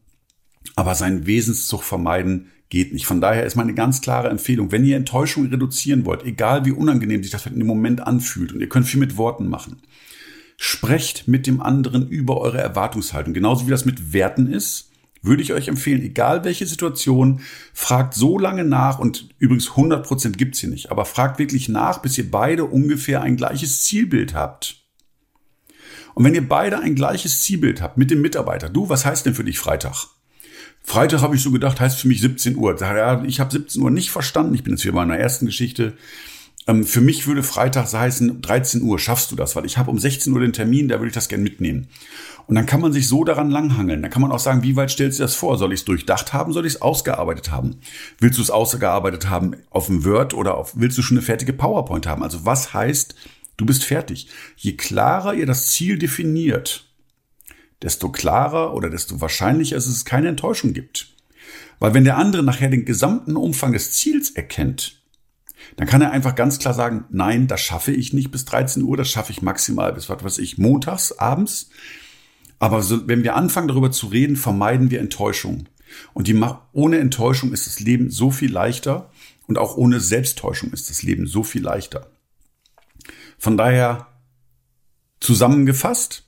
aber 0.76 0.94
seinen 0.94 1.26
Wesenszug 1.26 1.82
vermeiden 1.82 2.48
geht 2.68 2.92
nicht. 2.92 3.06
Von 3.06 3.20
daher 3.20 3.44
ist 3.44 3.54
meine 3.54 3.74
ganz 3.74 4.00
klare 4.00 4.30
Empfehlung, 4.30 4.72
wenn 4.72 4.84
ihr 4.84 4.96
Enttäuschung 4.96 5.46
reduzieren 5.46 6.06
wollt, 6.06 6.24
egal 6.24 6.64
wie 6.64 6.72
unangenehm 6.72 7.22
sich 7.22 7.30
das 7.30 7.46
in 7.46 7.58
dem 7.58 7.66
Moment 7.66 8.00
anfühlt, 8.00 8.52
und 8.52 8.60
ihr 8.60 8.68
könnt 8.68 8.86
viel 8.86 9.00
mit 9.00 9.16
Worten 9.16 9.48
machen, 9.48 9.82
sprecht 10.56 11.28
mit 11.28 11.46
dem 11.46 11.60
anderen 11.60 12.08
über 12.08 12.40
eure 12.40 12.58
Erwartungshaltung. 12.58 13.34
Genauso 13.34 13.66
wie 13.66 13.70
das 13.70 13.84
mit 13.84 14.12
Werten 14.12 14.46
ist, 14.46 14.90
würde 15.20 15.42
ich 15.42 15.52
euch 15.52 15.68
empfehlen, 15.68 16.02
egal 16.02 16.44
welche 16.44 16.66
Situation, 16.66 17.40
fragt 17.72 18.14
so 18.14 18.38
lange 18.38 18.64
nach 18.64 18.98
und 18.98 19.28
übrigens 19.38 19.70
100 19.70 20.04
Prozent 20.06 20.38
gibt's 20.38 20.58
hier 20.58 20.70
nicht, 20.70 20.90
aber 20.90 21.04
fragt 21.04 21.38
wirklich 21.38 21.68
nach, 21.68 21.98
bis 21.98 22.18
ihr 22.18 22.30
beide 22.30 22.64
ungefähr 22.64 23.22
ein 23.22 23.36
gleiches 23.36 23.84
Zielbild 23.84 24.34
habt. 24.34 24.82
Und 26.14 26.24
wenn 26.24 26.34
ihr 26.34 26.46
beide 26.46 26.80
ein 26.80 26.94
gleiches 26.94 27.40
Zielbild 27.42 27.80
habt 27.80 27.98
mit 27.98 28.10
dem 28.10 28.20
Mitarbeiter, 28.20 28.68
du, 28.68 28.88
was 28.88 29.04
heißt 29.04 29.24
denn 29.24 29.34
für 29.34 29.44
dich 29.44 29.58
Freitag? 29.58 30.08
Freitag 30.84 31.22
habe 31.22 31.36
ich 31.36 31.42
so 31.42 31.50
gedacht, 31.50 31.80
heißt 31.80 31.98
für 31.98 32.08
mich 32.08 32.20
17 32.20 32.56
Uhr. 32.56 32.74
Ich 33.26 33.40
habe 33.40 33.52
17 33.52 33.82
Uhr 33.82 33.90
nicht 33.90 34.10
verstanden. 34.10 34.54
Ich 34.54 34.64
bin 34.64 34.74
jetzt 34.74 34.84
wieder 34.84 34.94
bei 34.94 35.06
meiner 35.06 35.18
ersten 35.18 35.46
Geschichte. 35.46 35.94
Ähm, 36.66 36.84
für 36.84 37.00
mich 37.00 37.26
würde 37.26 37.42
Freitag 37.42 37.92
heißen 37.92 38.40
13 38.40 38.82
Uhr. 38.82 38.98
Schaffst 38.98 39.30
du 39.32 39.36
das? 39.36 39.56
Weil 39.56 39.64
ich 39.64 39.78
habe 39.78 39.90
um 39.90 39.98
16 39.98 40.32
Uhr 40.32 40.40
den 40.40 40.52
Termin, 40.52 40.88
da 40.88 40.96
würde 40.96 41.08
ich 41.08 41.14
das 41.14 41.28
gerne 41.28 41.44
mitnehmen. 41.44 41.88
Und 42.46 42.56
dann 42.56 42.66
kann 42.66 42.80
man 42.80 42.92
sich 42.92 43.08
so 43.08 43.24
daran 43.24 43.50
langhangeln. 43.50 44.02
Dann 44.02 44.10
kann 44.10 44.22
man 44.22 44.32
auch 44.32 44.38
sagen, 44.38 44.62
wie 44.62 44.76
weit 44.76 44.90
stellst 44.90 45.18
du 45.18 45.22
das 45.22 45.34
vor? 45.34 45.58
Soll 45.58 45.72
ich 45.72 45.80
es 45.80 45.84
durchdacht 45.84 46.32
haben? 46.32 46.52
Soll 46.52 46.66
ich 46.66 46.74
es 46.74 46.82
ausgearbeitet 46.82 47.50
haben? 47.50 47.76
Willst 48.18 48.38
du 48.38 48.42
es 48.42 48.50
ausgearbeitet 48.50 49.28
haben 49.28 49.56
auf 49.70 49.86
dem 49.86 50.04
Word 50.04 50.34
oder 50.34 50.56
auf, 50.56 50.72
willst 50.76 50.98
du 50.98 51.02
schon 51.02 51.18
eine 51.18 51.24
fertige 51.24 51.52
PowerPoint 51.52 52.06
haben? 52.06 52.22
Also 52.22 52.44
was 52.44 52.74
heißt, 52.74 53.14
du 53.56 53.66
bist 53.66 53.84
fertig? 53.84 54.28
Je 54.56 54.72
klarer 54.72 55.34
ihr 55.34 55.46
das 55.46 55.68
Ziel 55.68 55.98
definiert, 55.98 56.91
desto 57.82 58.10
klarer 58.10 58.74
oder 58.74 58.90
desto 58.90 59.20
wahrscheinlicher 59.20 59.76
ist 59.76 59.86
es, 59.86 60.04
keine 60.04 60.28
Enttäuschung 60.28 60.72
gibt. 60.72 61.14
Weil 61.78 61.94
wenn 61.94 62.04
der 62.04 62.16
andere 62.16 62.42
nachher 62.42 62.70
den 62.70 62.84
gesamten 62.84 63.36
Umfang 63.36 63.72
des 63.72 63.92
Ziels 63.92 64.30
erkennt, 64.30 65.02
dann 65.76 65.86
kann 65.86 66.02
er 66.02 66.10
einfach 66.10 66.34
ganz 66.34 66.58
klar 66.58 66.74
sagen, 66.74 67.04
nein, 67.10 67.46
das 67.46 67.60
schaffe 67.60 67.92
ich 67.92 68.12
nicht 68.12 68.30
bis 68.30 68.44
13 68.44 68.82
Uhr, 68.82 68.96
das 68.96 69.10
schaffe 69.10 69.32
ich 69.32 69.42
maximal 69.42 69.92
bis, 69.92 70.08
was 70.08 70.22
weiß 70.22 70.38
ich, 70.38 70.58
montags, 70.58 71.12
abends. 71.12 71.70
Aber 72.58 72.82
so, 72.82 73.08
wenn 73.08 73.24
wir 73.24 73.34
anfangen 73.34 73.68
darüber 73.68 73.90
zu 73.90 74.06
reden, 74.06 74.36
vermeiden 74.36 74.90
wir 74.90 75.00
Enttäuschung. 75.00 75.68
Und 76.14 76.28
die, 76.28 76.40
ohne 76.72 76.98
Enttäuschung 76.98 77.52
ist 77.52 77.66
das 77.66 77.80
Leben 77.80 78.10
so 78.10 78.30
viel 78.30 78.52
leichter 78.52 79.10
und 79.46 79.58
auch 79.58 79.76
ohne 79.76 80.00
Selbsttäuschung 80.00 80.72
ist 80.72 80.88
das 80.88 81.02
Leben 81.02 81.26
so 81.26 81.42
viel 81.42 81.62
leichter. 81.62 82.10
Von 83.38 83.56
daher 83.56 84.06
zusammengefasst, 85.20 86.24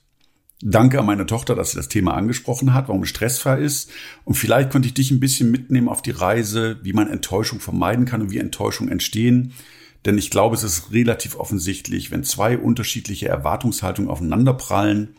Danke 0.67 0.99
an 0.99 1.05
meine 1.05 1.27
Tochter, 1.27 1.53
dass 1.53 1.71
sie 1.71 1.77
das 1.77 1.89
Thema 1.89 2.15
angesprochen 2.15 2.73
hat, 2.73 2.87
warum 2.87 3.03
es 3.03 3.09
stressfrei 3.09 3.59
ist. 3.59 3.91
Und 4.23 4.33
vielleicht 4.33 4.71
konnte 4.71 4.87
ich 4.87 4.95
dich 4.95 5.11
ein 5.11 5.19
bisschen 5.19 5.51
mitnehmen 5.51 5.87
auf 5.87 6.01
die 6.01 6.09
Reise, 6.09 6.79
wie 6.81 6.91
man 6.91 7.07
Enttäuschung 7.07 7.59
vermeiden 7.59 8.05
kann 8.05 8.23
und 8.23 8.31
wie 8.31 8.39
Enttäuschung 8.39 8.89
entstehen. 8.89 9.53
Denn 10.05 10.17
ich 10.17 10.31
glaube, 10.31 10.55
es 10.55 10.63
ist 10.63 10.91
relativ 10.91 11.35
offensichtlich, 11.35 12.09
wenn 12.09 12.23
zwei 12.23 12.57
unterschiedliche 12.57 13.27
Erwartungshaltungen 13.27 14.09
aufeinanderprallen 14.09 15.09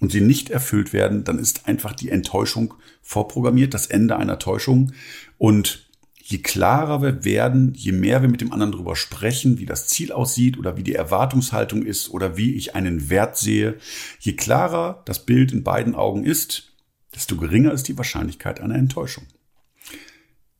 und 0.00 0.10
sie 0.10 0.20
nicht 0.20 0.50
erfüllt 0.50 0.92
werden, 0.92 1.22
dann 1.22 1.38
ist 1.38 1.68
einfach 1.68 1.92
die 1.92 2.10
Enttäuschung 2.10 2.74
vorprogrammiert, 3.00 3.74
das 3.74 3.86
Ende 3.86 4.16
einer 4.16 4.40
Täuschung. 4.40 4.90
Und 5.38 5.83
je 6.26 6.38
klarer 6.38 7.02
wir 7.02 7.24
werden, 7.24 7.74
je 7.74 7.92
mehr 7.92 8.22
wir 8.22 8.30
mit 8.30 8.40
dem 8.40 8.50
anderen 8.50 8.72
darüber 8.72 8.96
sprechen, 8.96 9.58
wie 9.58 9.66
das 9.66 9.88
Ziel 9.88 10.10
aussieht 10.10 10.58
oder 10.58 10.78
wie 10.78 10.82
die 10.82 10.94
Erwartungshaltung 10.94 11.82
ist 11.82 12.08
oder 12.08 12.38
wie 12.38 12.54
ich 12.54 12.74
einen 12.74 13.10
Wert 13.10 13.36
sehe, 13.36 13.76
je 14.20 14.32
klarer 14.32 15.02
das 15.04 15.26
Bild 15.26 15.52
in 15.52 15.62
beiden 15.62 15.94
Augen 15.94 16.24
ist, 16.24 16.72
desto 17.14 17.36
geringer 17.36 17.72
ist 17.72 17.88
die 17.88 17.98
Wahrscheinlichkeit 17.98 18.60
einer 18.60 18.74
Enttäuschung. 18.74 19.24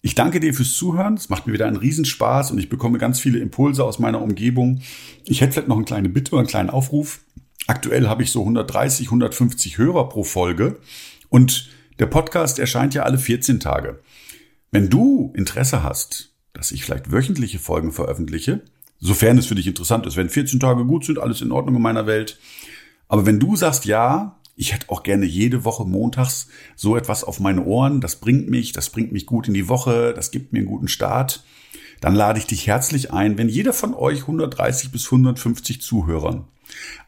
Ich 0.03 0.15
danke 0.15 0.39
dir 0.39 0.53
fürs 0.53 0.75
Zuhören. 0.75 1.15
Es 1.15 1.31
macht 1.31 1.47
mir 1.47 1.55
wieder 1.55 1.67
einen 1.67 1.79
Riesenspaß 1.79 2.51
und 2.51 2.59
ich 2.59 2.69
bekomme 2.69 2.99
ganz 2.99 3.19
viele 3.19 3.39
Impulse 3.39 3.85
aus 3.85 3.99
meiner 3.99 4.21
Umgebung. 4.21 4.83
Ich 5.25 5.41
hätte 5.41 5.53
vielleicht 5.53 5.69
noch 5.69 5.77
eine 5.77 5.87
kleine 5.87 6.11
Bitte 6.11 6.33
oder 6.33 6.41
einen 6.41 6.49
kleinen 6.49 6.69
Aufruf. 6.69 7.21
Aktuell 7.67 8.07
habe 8.07 8.23
ich 8.23 8.31
so 8.31 8.41
130, 8.41 9.07
150 9.07 9.79
Hörer 9.79 10.11
pro 10.11 10.25
Folge 10.25 10.79
und 11.31 11.71
der 11.99 12.07
Podcast 12.07 12.59
erscheint 12.59 12.93
ja 12.93 13.05
alle 13.05 13.17
14 13.17 13.61
Tage. 13.61 13.99
Wenn 14.75 14.91
du 14.91 15.33
Interesse 15.37 15.85
hast, 15.85 16.33
dass 16.53 16.73
ich 16.73 16.85
vielleicht 16.85 17.13
wöchentliche 17.13 17.61
Folgen 17.61 17.93
veröffentliche, 17.93 18.63
sofern 18.99 19.39
es 19.39 19.47
für 19.47 19.55
dich 19.55 19.69
interessant 19.69 20.05
ist, 20.05 20.17
wenn 20.17 20.29
14 20.29 20.59
Tage 20.59 20.85
gut 20.85 21.05
sind, 21.05 21.21
alles 21.21 21.43
in 21.43 21.53
Ordnung 21.53 21.77
in 21.77 21.83
meiner 21.83 22.09
Welt. 22.09 22.41
Aber 23.07 23.25
wenn 23.25 23.39
du 23.39 23.55
sagst, 23.55 23.85
ja, 23.85 24.41
ich 24.57 24.73
hätte 24.73 24.89
auch 24.89 25.05
gerne 25.05 25.27
jede 25.27 25.65
Woche 25.65 25.85
montags 25.85 26.49
so 26.75 26.97
etwas 26.97 27.23
auf 27.23 27.39
meine 27.39 27.65
Ohren, 27.65 28.01
das 28.01 28.17
bringt 28.17 28.51
mich, 28.51 28.73
das 28.73 28.91
bringt 28.91 29.13
mich 29.13 29.27
gut 29.27 29.47
in 29.47 29.55
die 29.55 29.69
Woche, 29.69 30.13
das 30.13 30.33
gibt 30.33 30.53
mir 30.53 30.59
einen 30.59 30.67
guten 30.67 30.89
Start, 30.89 31.45
dann 32.01 32.17
lade 32.17 32.41
ich 32.41 32.47
dich 32.47 32.67
herzlich 32.67 33.13
ein, 33.13 33.39
wenn 33.39 33.49
jeder 33.49 33.75
von 33.75 33.95
euch 33.95 34.23
130 34.23 34.91
bis 34.91 35.05
150 35.05 35.83
Zuhörern 35.83 36.49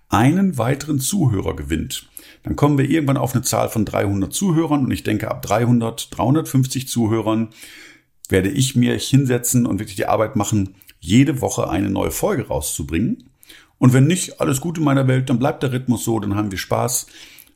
einen 0.09 0.57
weiteren 0.57 1.01
Zuhörer 1.01 1.57
gewinnt, 1.57 2.09
dann 2.47 2.55
kommen 2.55 2.79
wir 2.79 2.89
irgendwann 2.89 3.17
auf 3.17 3.35
eine 3.35 3.43
Zahl 3.43 3.69
von 3.69 3.85
300 3.85 4.33
Zuhörern 4.33 4.85
und 4.85 4.93
ich 4.93 5.03
denke, 5.03 5.29
ab 5.29 5.43
300, 5.43 6.17
350 6.17 6.87
Zuhörern 6.87 7.49
werde 8.29 8.51
ich 8.51 8.77
mir 8.77 8.97
hinsetzen 8.97 9.67
und 9.67 9.81
wirklich 9.81 9.97
die 9.97 10.07
Arbeit 10.07 10.37
machen, 10.37 10.77
jede 11.01 11.41
Woche 11.41 11.69
eine 11.69 11.91
neue 11.91 12.13
Folge 12.13 12.47
rauszubringen. 12.47 13.31
Und 13.79 13.93
wenn 13.93 14.07
nicht, 14.07 14.41
alles 14.41 14.61
gut 14.61 14.79
in 14.79 14.85
meiner 14.85 15.09
Welt, 15.09 15.29
dann 15.29 15.41
bleibt 15.41 15.65
der 15.65 15.73
Rhythmus 15.73 16.05
so, 16.05 16.21
dann 16.21 16.37
haben 16.37 16.53
wir 16.53 16.59
Spaß. 16.59 17.09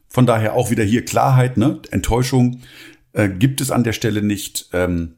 Von 0.08 0.26
daher 0.26 0.54
auch 0.54 0.72
wieder 0.72 0.82
hier 0.82 1.04
Klarheit, 1.04 1.56
ne? 1.56 1.78
Enttäuschung 1.92 2.62
äh, 3.12 3.28
gibt 3.28 3.60
es 3.60 3.70
an 3.70 3.84
der 3.84 3.92
Stelle 3.92 4.22
nicht, 4.22 4.70
ähm, 4.72 5.14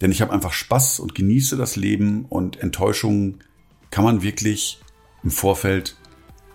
denn 0.00 0.12
ich 0.12 0.22
habe 0.22 0.32
einfach 0.32 0.54
Spaß 0.54 0.98
und 1.00 1.14
genieße 1.14 1.58
das 1.58 1.76
Leben 1.76 2.24
und 2.24 2.58
Enttäuschung 2.58 3.40
kann 3.90 4.04
man 4.04 4.22
wirklich 4.22 4.80
im 5.22 5.30
Vorfeld 5.30 5.96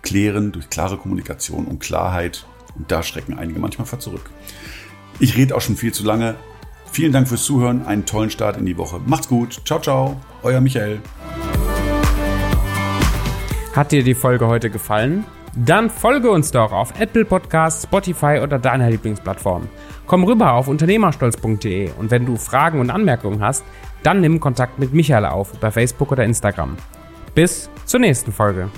klären 0.02 0.52
durch 0.52 0.70
klare 0.70 0.98
Kommunikation 0.98 1.66
und 1.66 1.80
Klarheit. 1.80 2.46
Und 2.76 2.92
da 2.92 3.04
schrecken 3.04 3.38
einige 3.38 3.60
manchmal 3.60 3.88
vor 3.88 4.00
zurück. 4.00 4.30
Ich 5.20 5.36
rede 5.36 5.56
auch 5.56 5.62
schon 5.62 5.76
viel 5.76 5.94
zu 5.94 6.04
lange. 6.04 6.36
Vielen 6.92 7.12
Dank 7.12 7.28
fürs 7.28 7.44
Zuhören, 7.44 7.86
einen 7.86 8.06
tollen 8.06 8.30
Start 8.30 8.58
in 8.58 8.66
die 8.66 8.78
Woche. 8.78 9.00
Macht's 9.06 9.28
gut. 9.28 9.62
Ciao, 9.66 9.80
ciao. 9.80 10.20
Euer 10.44 10.62
Michael. 10.62 11.02
Hat 13.76 13.92
dir 13.92 14.04
die 14.04 14.16
Folge 14.16 14.48
heute 14.48 14.70
gefallen? 14.70 15.26
Dann 15.56 15.90
folge 15.90 16.30
uns 16.32 16.52
doch 16.52 16.72
auf 16.72 17.00
Apple 17.00 17.26
Podcasts, 17.26 17.84
Spotify 17.84 18.40
oder 18.42 18.60
deiner 18.60 18.90
Lieblingsplattform. 18.90 19.68
Komm 20.06 20.24
rüber 20.24 20.54
auf 20.54 20.68
unternehmerstolz.de 20.68 21.92
und 22.00 22.12
wenn 22.12 22.26
du 22.26 22.36
Fragen 22.36 22.80
und 22.80 22.90
Anmerkungen 22.90 23.42
hast, 23.42 23.64
dann 24.04 24.22
nimm 24.22 24.40
Kontakt 24.40 24.80
mit 24.80 24.94
Michael 24.94 25.26
auf 25.26 25.54
bei 25.60 25.72
Facebook 25.72 26.12
oder 26.12 26.24
Instagram. 26.24 26.78
Bis 27.36 27.70
zur 27.86 28.00
nächsten 28.00 28.32
Folge. 28.32 28.70